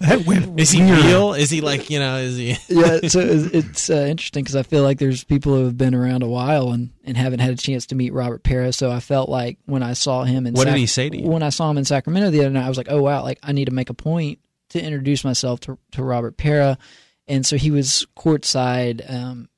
That 0.01 0.23
went 0.25 0.60
is 0.60 0.71
he 0.71 0.81
weird. 0.81 1.05
real 1.05 1.34
is 1.34 1.49
he 1.49 1.62
like 1.62 1.89
you 1.89 1.99
know 1.99 2.17
is 2.17 2.38
he 2.38 2.49
yeah, 2.69 2.99
so 3.07 3.19
it's, 3.19 3.53
it's 3.53 3.89
uh, 3.89 4.05
interesting 4.07 4.43
because 4.43 4.55
I 4.55 4.63
feel 4.63 4.84
like 4.84 4.99
there's 4.99 5.23
people 5.23 5.55
who 5.55 5.65
have 5.65 5.77
been 5.77 5.95
around 5.95 6.23
a 6.23 6.27
while 6.27 6.71
and, 6.71 6.91
and 7.03 7.17
haven't 7.17 7.39
had 7.39 7.51
a 7.51 7.55
chance 7.55 7.86
to 7.88 7.95
meet 7.95 8.13
Robert 8.13 8.43
Pera. 8.43 8.73
So 8.73 8.91
I 8.91 8.99
felt 8.99 9.29
like 9.29 9.57
when 9.65 9.84
I 9.84 9.93
saw 9.93 10.23
him 10.23 10.47
in 10.47 10.53
What 10.53 10.65
did 10.65 10.75
he 10.75 10.86
say 10.86 11.10
to 11.10 11.17
you? 11.17 11.27
When 11.27 11.43
I 11.43 11.49
saw 11.49 11.69
him 11.69 11.77
in 11.77 11.86
Sacramento 11.86 12.31
the 12.31 12.41
other 12.41 12.49
night, 12.49 12.65
I 12.65 12.69
was 12.69 12.77
like, 12.77 12.89
oh 12.89 13.01
wow, 13.01 13.23
like 13.23 13.39
I 13.43 13.51
need 13.51 13.65
to 13.65 13.73
make 13.73 13.89
a 13.89 13.93
point 13.93 14.39
to 14.69 14.81
introduce 14.81 15.23
myself 15.23 15.60
to 15.62 15.77
to 15.91 16.03
Robert 16.03 16.38
Pera. 16.38 16.77
And 17.27 17.45
so 17.45 17.57
he 17.57 17.71
was 17.71 18.05
courtside 18.17 19.10
um, 19.12 19.49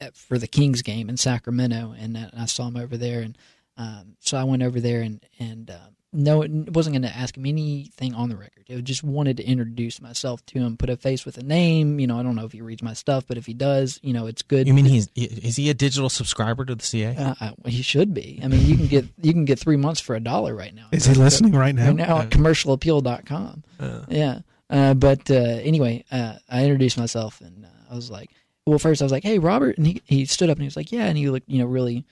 at, 0.00 0.16
for 0.16 0.38
the 0.38 0.48
Kings 0.48 0.82
game 0.82 1.08
in 1.08 1.16
Sacramento, 1.16 1.94
and 1.98 2.16
uh, 2.16 2.30
I 2.36 2.46
saw 2.46 2.66
him 2.66 2.76
over 2.76 2.96
there, 2.96 3.20
and 3.20 3.38
um, 3.76 4.16
so 4.20 4.36
I 4.36 4.44
went 4.44 4.62
over 4.62 4.80
there 4.80 5.02
and 5.02 5.24
and. 5.38 5.70
Uh, 5.70 5.78
no, 6.12 6.42
it 6.42 6.74
wasn't 6.74 6.92
going 6.94 7.02
to 7.10 7.16
ask 7.16 7.36
him 7.36 7.46
anything 7.46 8.14
on 8.14 8.28
the 8.28 8.36
record. 8.36 8.64
It 8.68 8.82
just 8.84 9.02
wanted 9.02 9.38
to 9.38 9.44
introduce 9.44 10.00
myself 10.00 10.44
to 10.46 10.58
him, 10.58 10.76
put 10.76 10.90
a 10.90 10.96
face 10.96 11.24
with 11.24 11.38
a 11.38 11.42
name. 11.42 11.98
You 11.98 12.06
know, 12.06 12.18
I 12.18 12.22
don't 12.22 12.36
know 12.36 12.44
if 12.44 12.52
he 12.52 12.60
reads 12.60 12.82
my 12.82 12.92
stuff, 12.92 13.24
but 13.26 13.38
if 13.38 13.46
he 13.46 13.54
does, 13.54 13.98
you 14.02 14.12
know, 14.12 14.26
it's 14.26 14.42
good. 14.42 14.66
you 14.66 14.74
mean 14.74 14.84
he's 14.84 15.08
is 15.14 15.56
he 15.56 15.70
a 15.70 15.74
digital 15.74 16.08
subscriber 16.10 16.64
to 16.66 16.74
the 16.74 16.84
ca 16.84 17.16
Uh, 17.16 17.34
uh, 17.40 17.52
he 17.68 17.82
should 17.82 18.12
be. 18.12 18.40
I 18.42 18.48
mean, 18.48 18.66
you 18.66 18.76
can 18.76 18.86
get 18.88 19.06
you 19.22 19.32
can 19.32 19.44
get 19.44 19.58
three 19.58 19.76
months 19.76 20.00
for 20.00 20.14
a 20.14 20.20
dollar 20.20 20.54
right 20.54 20.74
now. 20.74 20.88
Is 20.92 21.06
he 21.06 21.14
listening 21.14 21.52
right 21.52 21.74
now? 21.74 21.86
Right 21.86 21.96
now 21.96 22.18
at 22.20 22.30
commercialappeal.com. 22.30 23.64
Yeah. 24.08 24.40
Uh, 24.70 24.94
but 24.94 25.30
uh, 25.30 25.34
anyway, 25.34 26.04
uh, 26.10 26.34
I 26.48 26.62
introduced 26.64 26.96
myself 26.98 27.40
and 27.40 27.64
uh, 27.64 27.68
I 27.90 27.94
was 27.94 28.10
like, 28.10 28.30
well, 28.66 28.78
first 28.78 29.02
I 29.02 29.04
was 29.04 29.12
like, 29.12 29.22
hey, 29.24 29.38
Robert. 29.38 29.76
And 29.76 29.86
he, 29.86 30.02
he 30.06 30.24
stood 30.24 30.48
up 30.48 30.56
and 30.56 30.62
he 30.62 30.66
was 30.66 30.76
like, 30.76 30.92
yeah. 30.92 31.04
And 31.06 31.18
he 31.18 31.28
looked, 31.28 31.48
you 31.48 31.58
know, 31.58 31.66
really 31.66 32.04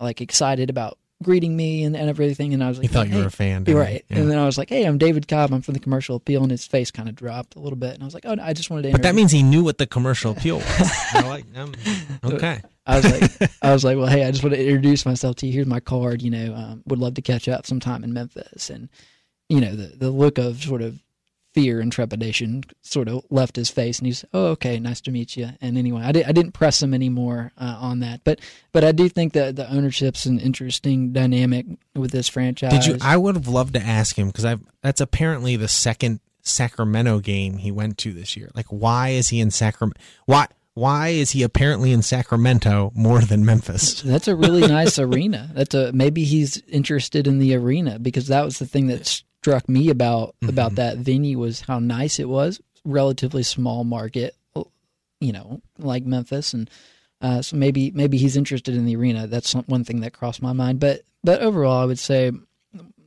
like 0.00 0.20
excited 0.20 0.70
about 0.70 0.98
greeting 1.22 1.56
me 1.56 1.84
and, 1.84 1.96
and 1.96 2.08
everything. 2.08 2.52
And 2.54 2.62
I 2.62 2.68
was 2.68 2.78
like, 2.78 2.88
he 2.88 2.92
thought 2.92 3.08
you 3.08 3.18
were 3.18 3.26
a 3.26 3.30
fan 3.30 3.64
You're 3.66 3.80
right. 3.80 4.04
Yeah. 4.08 4.18
And 4.18 4.30
then 4.30 4.38
I 4.38 4.44
was 4.44 4.58
like, 4.58 4.68
hey, 4.68 4.84
I'm 4.84 4.98
David 4.98 5.28
Cobb. 5.28 5.52
I'm 5.52 5.62
from 5.62 5.74
the 5.74 5.80
Commercial 5.80 6.16
Appeal. 6.16 6.42
And 6.42 6.50
his 6.50 6.66
face 6.66 6.90
kind 6.90 7.08
of 7.08 7.14
dropped 7.14 7.56
a 7.56 7.58
little 7.58 7.78
bit. 7.78 7.94
And 7.94 8.02
I 8.02 8.06
was 8.06 8.14
like, 8.14 8.26
oh, 8.26 8.34
no, 8.34 8.42
I 8.42 8.52
just 8.52 8.70
wanted 8.70 8.82
to 8.82 8.92
but 8.92 9.02
that 9.02 9.14
means 9.14 9.32
he 9.32 9.42
knew 9.42 9.64
what 9.64 9.78
the 9.78 9.86
commercial 9.86 10.32
appeal 10.32 10.58
was 10.58 11.14
like 11.14 11.44
um, 11.56 11.72
okay 12.24 12.60
I 12.86 12.96
was 12.96 13.20
like, 13.20 13.50
I 13.62 13.72
was 13.72 13.84
like, 13.84 13.96
well, 13.96 14.06
hey, 14.06 14.24
I 14.24 14.30
just 14.30 14.44
want 14.44 14.54
to 14.54 14.64
introduce 14.64 15.04
myself 15.04 15.36
to 15.36 15.46
you. 15.46 15.52
Here's 15.52 15.66
my 15.66 15.80
card. 15.80 16.22
You 16.22 16.30
know, 16.30 16.54
um, 16.54 16.82
would 16.86 16.98
love 16.98 17.14
to 17.14 17.22
catch 17.22 17.48
up 17.48 17.66
sometime 17.66 18.04
in 18.04 18.12
Memphis. 18.12 18.70
And 18.70 18.88
you 19.48 19.60
know, 19.60 19.74
the 19.74 19.96
the 19.96 20.10
look 20.10 20.38
of 20.38 20.62
sort 20.62 20.82
of 20.82 21.02
fear 21.56 21.80
and 21.80 21.90
trepidation 21.90 22.62
sort 22.82 23.08
of 23.08 23.24
left 23.30 23.56
his 23.56 23.70
face, 23.70 23.98
and 23.98 24.06
he's, 24.06 24.26
oh, 24.34 24.48
okay, 24.48 24.78
nice 24.78 25.00
to 25.00 25.10
meet 25.10 25.38
you. 25.38 25.48
And 25.62 25.78
anyway, 25.78 26.02
I, 26.02 26.12
did, 26.12 26.26
I 26.26 26.32
didn't 26.32 26.52
press 26.52 26.82
him 26.82 26.92
anymore 26.92 27.50
uh, 27.56 27.78
on 27.80 28.00
that, 28.00 28.20
but 28.24 28.40
but 28.72 28.84
I 28.84 28.92
do 28.92 29.08
think 29.08 29.32
that 29.32 29.56
the 29.56 29.66
ownership's 29.72 30.26
an 30.26 30.38
interesting 30.38 31.14
dynamic 31.14 31.64
with 31.94 32.10
this 32.10 32.28
franchise. 32.28 32.72
Did 32.72 32.86
you? 32.86 32.98
I 33.00 33.16
would 33.16 33.36
have 33.36 33.48
loved 33.48 33.72
to 33.72 33.80
ask 33.80 34.18
him 34.18 34.26
because 34.26 34.44
I 34.44 34.58
that's 34.82 35.00
apparently 35.00 35.56
the 35.56 35.66
second 35.66 36.20
Sacramento 36.42 37.20
game 37.20 37.56
he 37.56 37.70
went 37.70 37.96
to 37.98 38.12
this 38.12 38.36
year. 38.36 38.50
Like, 38.54 38.66
why 38.66 39.10
is 39.10 39.30
he 39.30 39.40
in 39.40 39.50
Sacramento? 39.50 39.98
Why? 40.26 40.48
Why 40.74 41.08
is 41.08 41.30
he 41.30 41.42
apparently 41.42 41.90
in 41.90 42.02
Sacramento 42.02 42.92
more 42.94 43.20
than 43.20 43.46
Memphis? 43.46 44.02
That's 44.04 44.28
a 44.28 44.36
really 44.36 44.60
nice 44.60 44.98
arena. 44.98 45.48
That's 45.54 45.74
a 45.74 45.90
maybe 45.92 46.24
he's 46.24 46.58
interested 46.68 47.26
in 47.26 47.38
the 47.38 47.54
arena 47.54 47.98
because 47.98 48.26
that 48.26 48.44
was 48.44 48.58
the 48.58 48.66
thing 48.66 48.88
that 48.88 49.22
struck 49.46 49.68
me 49.68 49.90
about 49.90 50.34
mm-hmm. 50.40 50.48
about 50.48 50.74
that 50.74 50.98
venue 50.98 51.38
was 51.38 51.60
how 51.60 51.78
nice 51.78 52.18
it 52.18 52.28
was. 52.28 52.60
Relatively 52.84 53.42
small 53.42 53.84
market, 53.84 54.34
you 55.20 55.32
know, 55.32 55.60
like 55.78 56.04
Memphis, 56.04 56.52
and 56.52 56.68
uh, 57.20 57.42
so 57.42 57.56
maybe 57.56 57.90
maybe 57.92 58.18
he's 58.18 58.36
interested 58.36 58.74
in 58.74 58.84
the 58.84 58.96
arena. 58.96 59.26
That's 59.26 59.52
one 59.52 59.84
thing 59.84 60.00
that 60.00 60.12
crossed 60.12 60.42
my 60.42 60.52
mind. 60.52 60.80
But 60.80 61.02
but 61.22 61.40
overall, 61.42 61.82
I 61.82 61.84
would 61.84 61.98
say 61.98 62.32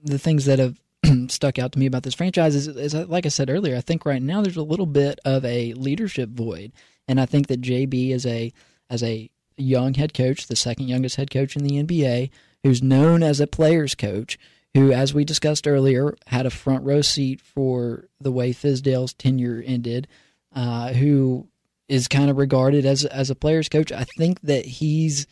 the 0.04 0.19
things 0.19 0.45
that 0.45 0.60
have 0.60 0.80
stuck 1.30 1.60
out 1.60 1.73
to 1.73 1.80
me 1.80 1.86
about 1.86 2.04
this 2.04 2.15
franchise 2.15 2.56
is, 2.56 2.67
is, 2.67 2.93
like 2.93 3.25
I 3.25 3.30
said 3.30 3.49
earlier. 3.49 3.75
I 3.75 3.82
think 3.82 4.06
right 4.06 4.21
now 4.21 4.41
there's 4.41 4.58
a 4.58 4.63
little 4.63 4.86
bit 4.86 5.19
of 5.25 5.43
a 5.45 5.73
leadership 5.73 6.30
void 6.30 6.71
and 7.10 7.19
I 7.19 7.25
think 7.25 7.47
that 7.47 7.62
JB 7.62 8.12
is 8.12 8.25
a 8.25 8.54
as 8.89 9.04
a 9.04 9.30
young 9.58 9.95
head 9.95 10.13
coach, 10.13 10.47
the 10.47 10.56
second 10.56 10.88
youngest 10.88 11.17
head 11.17 11.32
coach 11.32 11.58
in 11.58 11.63
the 11.63 11.84
NBA, 11.84 12.30
who's 12.63 12.82
known 12.82 13.23
as 13.23 13.41
a 13.41 13.47
players 13.47 13.93
coach, 13.93 14.39
who, 14.73 14.91
as 14.91 15.13
we 15.13 15.25
discussed 15.25 15.67
earlier, 15.67 16.15
had 16.27 16.45
a 16.45 16.51
front 16.51 16.84
row 16.84 17.01
seat 17.01 17.41
for 17.41 18.08
the 18.19 18.32
way 18.32 18.53
Fizdale's 18.53 19.13
tenure 19.13 19.63
ended, 19.65 20.08
uh, 20.55 20.93
who 20.93 21.47
is 21.88 22.08
kind 22.08 22.29
of 22.29 22.38
regarded 22.38 22.86
as 22.86 23.05
as 23.05 23.29
a 23.29 23.36
players 23.36 23.69
coach. 23.69 23.91
I 23.91 24.05
think 24.17 24.41
that 24.41 24.65
he's 24.65 25.25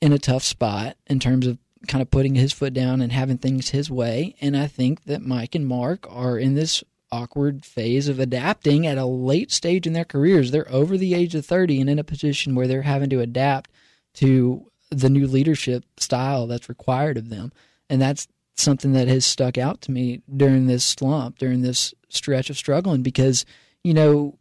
in 0.00 0.12
a 0.12 0.18
tough 0.18 0.42
spot 0.42 0.96
in 1.06 1.20
terms 1.20 1.46
of 1.46 1.58
kind 1.86 2.02
of 2.02 2.10
putting 2.10 2.34
his 2.34 2.52
foot 2.52 2.74
down 2.74 3.00
and 3.00 3.12
having 3.12 3.38
things 3.38 3.70
his 3.70 3.90
way. 3.90 4.34
And 4.40 4.56
I 4.56 4.66
think 4.66 5.04
that 5.04 5.22
Mike 5.22 5.54
and 5.54 5.66
Mark 5.66 6.06
are 6.10 6.38
in 6.38 6.54
this 6.54 6.84
awkward 7.10 7.64
phase 7.64 8.08
of 8.08 8.18
adapting 8.18 8.86
at 8.86 8.98
a 8.98 9.04
late 9.04 9.52
stage 9.52 9.86
in 9.86 9.92
their 9.92 10.04
careers. 10.04 10.50
They're 10.50 10.70
over 10.72 10.96
the 10.96 11.14
age 11.14 11.34
of 11.34 11.44
30 11.44 11.80
and 11.80 11.90
in 11.90 11.98
a 11.98 12.04
position 12.04 12.54
where 12.54 12.66
they're 12.66 12.82
having 12.82 13.10
to 13.10 13.20
adapt 13.20 13.70
to 14.14 14.70
the 14.90 15.10
new 15.10 15.26
leadership 15.26 15.84
style 15.98 16.46
that's 16.46 16.68
required 16.68 17.16
of 17.16 17.28
them. 17.28 17.52
And 17.90 18.00
that's 18.00 18.26
something 18.56 18.92
that 18.92 19.08
has 19.08 19.24
stuck 19.24 19.58
out 19.58 19.80
to 19.82 19.90
me 19.90 20.22
during 20.34 20.66
this 20.66 20.84
slump, 20.84 21.38
during 21.38 21.62
this 21.62 21.94
stretch 22.08 22.50
of 22.50 22.56
struggling, 22.56 23.02
because, 23.02 23.44
you 23.82 23.94
know, 23.94 24.38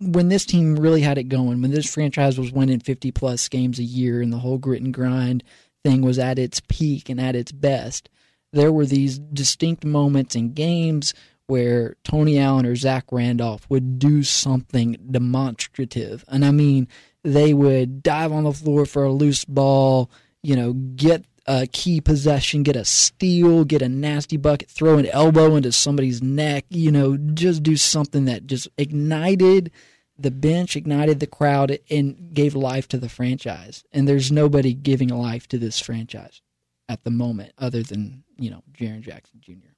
when 0.00 0.28
this 0.28 0.46
team 0.46 0.76
really 0.76 1.00
had 1.00 1.18
it 1.18 1.24
going, 1.24 1.60
when 1.60 1.70
this 1.70 1.92
franchise 1.92 2.38
was 2.38 2.52
winning 2.52 2.80
50 2.80 3.10
plus 3.12 3.48
games 3.48 3.78
a 3.78 3.84
year 3.84 4.22
and 4.22 4.32
the 4.32 4.38
whole 4.38 4.58
grit 4.58 4.82
and 4.82 4.94
grind 4.94 5.42
thing 5.84 6.02
was 6.02 6.18
at 6.18 6.38
its 6.38 6.60
peak 6.68 7.08
and 7.08 7.20
at 7.20 7.36
its 7.36 7.52
best, 7.52 8.08
there 8.52 8.72
were 8.72 8.86
these 8.86 9.18
distinct 9.18 9.84
moments 9.84 10.34
in 10.34 10.52
games 10.52 11.14
where 11.46 11.96
Tony 12.04 12.38
Allen 12.38 12.66
or 12.66 12.76
Zach 12.76 13.06
Randolph 13.10 13.66
would 13.68 13.98
do 13.98 14.22
something 14.22 14.96
demonstrative. 15.10 16.24
And 16.28 16.44
I 16.44 16.50
mean, 16.50 16.88
they 17.24 17.54
would 17.54 18.02
dive 18.02 18.32
on 18.32 18.44
the 18.44 18.52
floor 18.52 18.86
for 18.86 19.04
a 19.04 19.12
loose 19.12 19.44
ball, 19.44 20.10
you 20.42 20.54
know, 20.54 20.74
get 20.74 21.24
a 21.48 21.66
key 21.66 22.00
possession, 22.00 22.62
get 22.62 22.76
a 22.76 22.84
steal, 22.84 23.64
get 23.64 23.82
a 23.82 23.88
nasty 23.88 24.36
bucket, 24.36 24.70
throw 24.70 24.98
an 24.98 25.06
elbow 25.06 25.56
into 25.56 25.72
somebody's 25.72 26.22
neck, 26.22 26.64
you 26.68 26.92
know, 26.92 27.16
just 27.16 27.62
do 27.62 27.76
something 27.76 28.26
that 28.26 28.46
just 28.46 28.68
ignited 28.78 29.72
the 30.16 30.30
bench, 30.30 30.76
ignited 30.76 31.18
the 31.18 31.26
crowd, 31.26 31.78
and 31.90 32.34
gave 32.34 32.54
life 32.54 32.86
to 32.88 32.98
the 32.98 33.08
franchise. 33.08 33.84
And 33.92 34.06
there's 34.06 34.30
nobody 34.30 34.74
giving 34.74 35.08
life 35.08 35.48
to 35.48 35.58
this 35.58 35.80
franchise 35.80 36.42
at 36.88 37.02
the 37.04 37.10
moment 37.10 37.52
other 37.58 37.82
than, 37.82 38.24
you 38.36 38.50
know, 38.50 38.62
Jaren 38.78 39.00
Jackson 39.00 39.40
Jr 39.40 39.68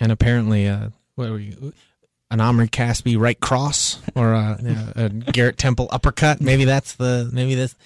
and 0.00 0.12
apparently, 0.12 0.68
uh, 0.68 0.90
what 1.14 1.30
were 1.30 1.38
you? 1.38 1.72
An 2.30 2.40
Omri 2.40 2.68
Caspi 2.68 3.18
right 3.18 3.38
cross 3.38 4.00
or 4.16 4.32
a, 4.32 4.58
a 4.96 5.08
Garrett 5.08 5.56
Temple 5.56 5.88
uppercut. 5.92 6.40
Maybe 6.40 6.64
that's 6.64 6.94
the 6.94 7.30
maybe 7.32 7.54
this 7.54 7.76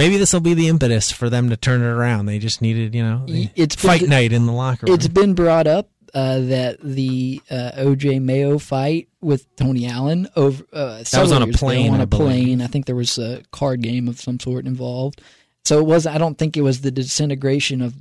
maybe 0.00 0.16
this 0.16 0.32
will 0.32 0.40
be 0.40 0.54
the 0.54 0.68
impetus 0.68 1.12
for 1.12 1.28
them 1.28 1.50
to 1.50 1.56
turn 1.56 1.82
it 1.82 1.86
around. 1.86 2.26
They 2.26 2.38
just 2.38 2.62
needed, 2.62 2.94
you 2.94 3.02
know, 3.02 3.24
it's 3.28 3.74
fight 3.74 4.00
been, 4.00 4.10
night 4.10 4.32
in 4.32 4.46
the 4.46 4.52
locker 4.52 4.86
room. 4.86 4.94
It's 4.94 5.08
been 5.08 5.34
brought 5.34 5.66
up 5.66 5.90
uh, 6.14 6.40
that 6.40 6.78
the 6.82 7.42
uh, 7.50 7.72
OJ 7.76 8.22
Mayo 8.22 8.58
fight 8.58 9.08
with 9.20 9.54
Tony 9.56 9.86
Allen 9.86 10.26
over 10.36 10.64
uh, 10.72 11.02
that 11.10 11.20
was 11.20 11.32
on 11.32 11.42
a 11.42 11.48
plane. 11.48 11.92
On 11.92 12.00
a 12.00 12.06
plane, 12.06 12.62
I 12.62 12.66
think 12.66 12.86
there 12.86 12.96
was 12.96 13.18
a 13.18 13.42
card 13.52 13.82
game 13.82 14.08
of 14.08 14.18
some 14.18 14.40
sort 14.40 14.66
involved. 14.66 15.20
So 15.64 15.78
it 15.78 15.86
was. 15.86 16.06
I 16.06 16.16
don't 16.16 16.38
think 16.38 16.56
it 16.56 16.62
was 16.62 16.80
the 16.80 16.90
disintegration 16.90 17.82
of 17.82 17.94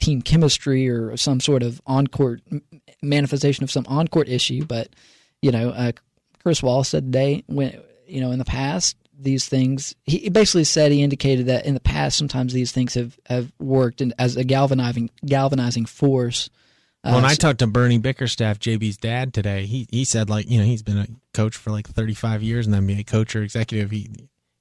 team 0.00 0.22
chemistry 0.22 0.88
or 0.88 1.16
some 1.16 1.40
sort 1.40 1.62
of 1.62 1.82
on 1.84 2.06
court 2.06 2.40
manifestation 3.02 3.64
of 3.64 3.70
some 3.70 3.84
on 3.88 4.06
court 4.06 4.28
issue. 4.28 4.64
But 4.64 4.88
you 5.42 5.50
know, 5.50 5.70
uh, 5.70 5.92
Chris 6.42 6.62
Wallace 6.62 6.90
said 6.90 7.06
today 7.06 7.42
when 7.46 7.78
you 8.06 8.20
know 8.20 8.30
in 8.30 8.38
the 8.38 8.44
past 8.44 8.96
these 9.22 9.48
things 9.48 9.94
he 10.04 10.28
basically 10.28 10.64
said 10.64 10.92
he 10.92 11.02
indicated 11.02 11.46
that 11.46 11.66
in 11.66 11.74
the 11.74 11.80
past 11.80 12.16
sometimes 12.16 12.52
these 12.52 12.72
things 12.72 12.94
have 12.94 13.18
have 13.26 13.52
worked 13.58 14.00
in, 14.00 14.14
as 14.18 14.36
a 14.36 14.44
galvanizing 14.44 15.10
galvanizing 15.24 15.86
force. 15.86 16.50
Uh, 17.02 17.12
when 17.12 17.24
I 17.24 17.34
talked 17.34 17.60
to 17.60 17.66
Bernie 17.66 17.98
Bickerstaff, 17.98 18.58
JB's 18.58 18.98
dad 18.98 19.32
today, 19.32 19.66
he 19.66 19.86
he 19.90 20.04
said 20.04 20.28
like 20.28 20.50
you 20.50 20.58
know 20.58 20.64
he's 20.64 20.82
been 20.82 20.98
a 20.98 21.06
coach 21.32 21.56
for 21.56 21.70
like 21.70 21.88
35 21.88 22.42
years 22.42 22.66
in 22.66 22.72
the 22.72 22.78
NBA, 22.78 23.06
coach 23.06 23.34
or 23.34 23.42
executive. 23.42 23.90
He 23.90 24.10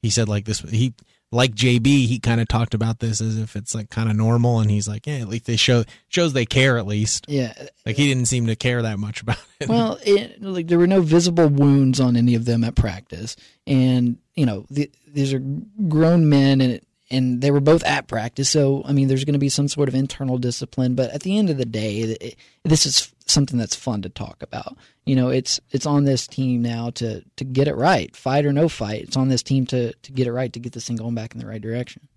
he 0.02 0.10
said 0.10 0.30
like 0.30 0.46
this 0.46 0.60
he 0.62 0.94
like 1.32 1.54
JB, 1.54 1.86
he 1.86 2.20
kind 2.20 2.42
of 2.42 2.48
talked 2.48 2.74
about 2.74 3.00
this 3.00 3.22
as 3.22 3.38
if 3.38 3.56
it's 3.56 3.76
like 3.76 3.90
kind 3.90 4.10
of 4.10 4.16
normal, 4.16 4.60
and 4.60 4.72
he's 4.72 4.88
like, 4.88 5.06
yeah, 5.06 5.18
at 5.18 5.28
least 5.28 5.46
they 5.46 5.56
show 5.56 5.84
shows 6.08 6.34
they 6.34 6.46
care 6.46 6.78
at 6.78 6.88
least. 6.88 7.26
Yeah, 7.28 7.54
like 7.86 7.96
he 7.96 8.08
didn't 8.08 8.28
seem 8.28 8.48
to 8.48 8.56
care 8.56 8.82
that 8.82 8.98
much 8.98 9.22
about 9.22 9.38
it. 9.60 9.70
Well, 9.70 10.00
it, 10.04 10.42
like 10.42 10.68
there 10.68 10.80
were 10.80 10.88
no 10.88 11.02
visible 11.02 11.48
wounds 11.48 12.00
on 12.00 12.16
any 12.16 12.34
of 12.36 12.46
them 12.46 12.64
at 12.64 12.76
practice, 12.76 13.36
and 13.68 14.18
you 14.40 14.46
know 14.46 14.66
the, 14.70 14.90
these 15.06 15.34
are 15.34 15.44
grown 15.90 16.30
men, 16.30 16.62
and 16.62 16.80
and 17.12 17.42
they 17.42 17.52
were 17.52 17.60
both 17.60 17.84
at 17.84 18.08
practice. 18.08 18.50
So 18.50 18.84
I 18.86 18.94
mean, 18.94 19.10
there's 19.10 19.26
going 19.26 19.34
to 19.34 19.40
be 19.40 19.50
some 19.50 19.68
sort 19.68 19.90
of 19.90 19.96
internal 19.96 20.38
discipline, 20.38 20.96
but 20.96 21.10
at 21.12 21.24
the 21.24 21.38
end 21.38 21.50
of 21.50 21.58
the 21.58 21.66
day, 21.66 21.98
it, 21.98 22.36
this 22.64 22.86
is 22.86 23.14
something 23.26 23.60
that's 23.60 23.76
fun 23.76 24.02
to 24.04 24.10
talk 24.10 24.42
about. 24.42 24.78
You 25.06 25.18
know, 25.18 25.28
it's 25.28 25.60
it's 25.72 25.86
on 25.86 26.06
this 26.06 26.26
team 26.26 26.62
now 26.62 26.92
to 26.92 27.22
to 27.36 27.44
get 27.44 27.68
it 27.68 27.76
right, 27.76 28.16
fight 28.16 28.46
or 28.46 28.54
no 28.54 28.70
fight. 28.70 29.04
It's 29.04 29.18
on 29.18 29.28
this 29.28 29.44
team 29.44 29.66
to 29.68 29.92
to 29.92 30.12
get 30.14 30.26
it 30.26 30.32
right 30.32 30.54
to 30.54 30.60
get 30.60 30.72
this 30.72 30.88
thing 30.88 30.96
going 30.96 31.16
back 31.16 31.34
in 31.34 31.42
the 31.42 31.48
right 31.48 31.62
direction. 31.62 32.08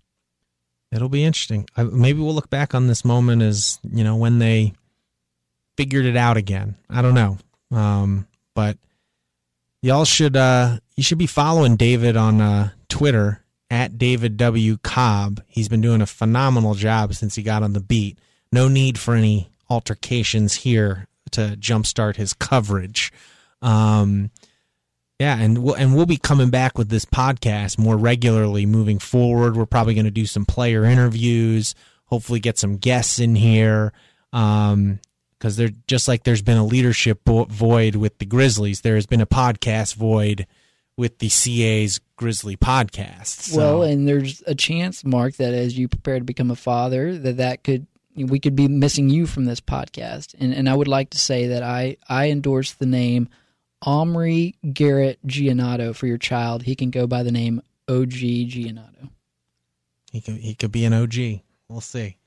It'll 0.93 1.09
be 1.09 1.25
interesting. 1.25 1.67
I, 1.75 1.83
maybe 1.83 2.21
we'll 2.21 2.35
look 2.35 2.49
back 2.49 2.73
on 2.73 2.87
this 2.87 3.03
moment 3.03 3.41
as 3.41 3.79
you 3.91 4.05
know 4.05 4.15
when 4.15 4.39
they 4.39 4.73
figured 5.75 6.05
it 6.05 6.15
out 6.15 6.37
again. 6.37 6.77
I 6.89 7.01
don't 7.01 7.15
know, 7.15 7.37
um, 7.71 8.27
but 8.55 8.77
y'all 9.81 10.05
should 10.05 10.37
uh, 10.37 10.77
you 10.95 11.03
should 11.03 11.17
be 11.17 11.27
following 11.27 11.75
David 11.75 12.15
on 12.15 12.41
uh, 12.41 12.69
Twitter 12.89 13.43
at 13.69 13.97
David 13.97 14.37
W 14.37 14.77
Cobb. 14.77 15.41
He's 15.47 15.69
been 15.69 15.81
doing 15.81 16.01
a 16.01 16.05
phenomenal 16.05 16.75
job 16.75 17.13
since 17.15 17.35
he 17.35 17.43
got 17.43 17.63
on 17.63 17.73
the 17.73 17.79
beat. 17.79 18.19
No 18.51 18.67
need 18.67 18.99
for 18.99 19.15
any 19.15 19.49
altercations 19.69 20.53
here 20.53 21.07
to 21.31 21.57
jumpstart 21.59 22.17
his 22.17 22.33
coverage. 22.33 23.11
Um, 23.61 24.29
yeah, 25.19 25.39
and 25.39 25.63
we'll 25.63 25.75
and 25.75 25.95
we'll 25.95 26.05
be 26.05 26.17
coming 26.17 26.49
back 26.49 26.77
with 26.77 26.89
this 26.89 27.05
podcast 27.05 27.77
more 27.77 27.97
regularly 27.97 28.65
moving 28.65 28.99
forward. 28.99 29.55
We're 29.55 29.65
probably 29.65 29.95
going 29.95 30.05
to 30.05 30.11
do 30.11 30.25
some 30.25 30.45
player 30.45 30.85
interviews, 30.85 31.73
hopefully 32.05 32.39
get 32.39 32.57
some 32.57 32.77
guests 32.77 33.19
in 33.19 33.35
here. 33.35 33.93
Um, 34.31 34.99
because 35.37 35.57
they're 35.57 35.71
just 35.87 36.07
like 36.07 36.23
there's 36.23 36.41
been 36.41 36.57
a 36.57 36.65
leadership 36.65 37.19
void 37.25 37.95
with 37.95 38.17
the 38.19 38.25
Grizzlies, 38.25 38.79
there 38.79 38.95
has 38.95 39.05
been 39.05 39.19
a 39.19 39.25
podcast 39.25 39.95
void 39.95 40.47
with 40.97 41.19
the 41.19 41.29
CA's 41.29 41.99
Grizzly 42.15 42.55
podcast. 42.55 43.27
So. 43.27 43.57
Well, 43.57 43.83
and 43.83 44.07
there's 44.07 44.43
a 44.45 44.55
chance, 44.55 45.03
Mark, 45.03 45.35
that 45.35 45.53
as 45.53 45.77
you 45.77 45.87
prepare 45.87 46.19
to 46.19 46.25
become 46.25 46.51
a 46.51 46.55
father, 46.55 47.17
that 47.17 47.37
that 47.37 47.63
could 47.63 47.87
we 48.15 48.39
could 48.39 48.55
be 48.55 48.67
missing 48.67 49.09
you 49.09 49.25
from 49.25 49.45
this 49.45 49.59
podcast. 49.59 50.35
And 50.39 50.53
and 50.53 50.69
I 50.69 50.75
would 50.75 50.87
like 50.87 51.09
to 51.11 51.17
say 51.17 51.47
that 51.47 51.63
I 51.63 51.97
I 52.07 52.29
endorse 52.29 52.73
the 52.73 52.85
name 52.85 53.29
Omri 53.81 54.55
Garrett 54.71 55.19
Giannotto 55.25 55.95
for 55.95 56.07
your 56.07 56.17
child. 56.17 56.63
He 56.63 56.75
can 56.75 56.91
go 56.91 57.07
by 57.07 57.23
the 57.23 57.31
name 57.31 57.61
OG 57.89 58.11
Giannotto. 58.11 59.09
He 60.11 60.21
could 60.21 60.35
he 60.35 60.55
could 60.55 60.71
be 60.71 60.85
an 60.85 60.93
OG. 60.93 61.41
We'll 61.67 61.81
see. 61.81 62.17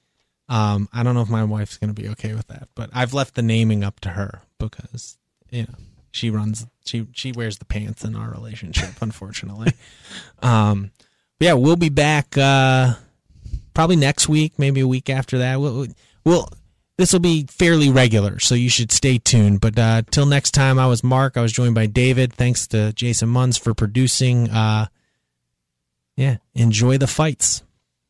Um, 0.49 0.89
I 0.93 1.03
don't 1.03 1.15
know 1.15 1.23
if 1.23 1.29
my 1.29 1.45
wife's 1.45 1.77
going 1.77 1.93
to 1.93 2.01
be 2.01 2.09
okay 2.11 2.33
with 2.33 2.47
that, 2.49 2.69
but 2.77 2.91
I've 2.93 3.13
left 3.15 3.35
the 3.35 3.43
naming 3.43 3.83
up 3.83 3.99
to 4.01 4.11
her 4.11 4.43
because 4.59 5.19
you 5.51 5.63
know 5.63 5.75
she 6.17 6.31
runs 6.31 6.67
she 6.85 7.07
she 7.13 7.33
wears 7.33 7.59
the 7.59 7.65
pants 7.65 8.05
in 8.05 8.17
our 8.17 8.31
relationship, 8.31 8.91
unfortunately. 9.01 9.73
um, 10.43 10.91
yeah, 11.39 11.53
we'll 11.53 11.77
be 11.77 11.91
back 11.91 12.37
uh, 12.39 12.95
probably 13.75 13.97
next 13.97 14.29
week, 14.29 14.55
maybe 14.59 14.81
a 14.81 14.89
week 14.89 15.11
after 15.11 15.39
that. 15.39 15.61
We'll, 15.61 15.89
we'll 16.25 16.49
this 16.97 17.13
will 17.13 17.21
be 17.21 17.45
fairly 17.51 17.91
regular, 17.91 18.39
so 18.39 18.55
you 18.55 18.71
should 18.71 18.91
stay 18.91 19.19
tuned. 19.19 19.61
But 19.61 19.79
uh, 19.79 20.03
till 20.11 20.25
next 20.25 20.53
time, 20.53 20.79
I 20.79 20.87
was 20.87 21.05
Mark. 21.05 21.37
I 21.37 21.43
was 21.43 21.53
joined 21.53 21.75
by 21.75 21.85
David. 21.85 22.33
Thanks 22.33 22.67
to 22.69 22.95
Jason 22.95 23.29
Munz 23.29 23.59
for 23.59 23.75
producing. 23.75 24.49
Uh, 24.49 24.87
yeah, 26.17 26.39
enjoy 26.55 26.97
the 26.97 27.07
fights. 27.07 27.63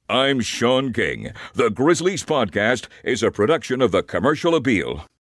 I'm 0.08 0.40
Sean 0.40 0.92
King. 0.92 1.32
The 1.54 1.68
Grizzlies 1.68 2.24
Podcast 2.24 2.86
is 3.02 3.24
a 3.24 3.32
production 3.32 3.82
of 3.82 3.90
the 3.90 4.04
Commercial 4.04 4.54
Appeal. 4.54 5.04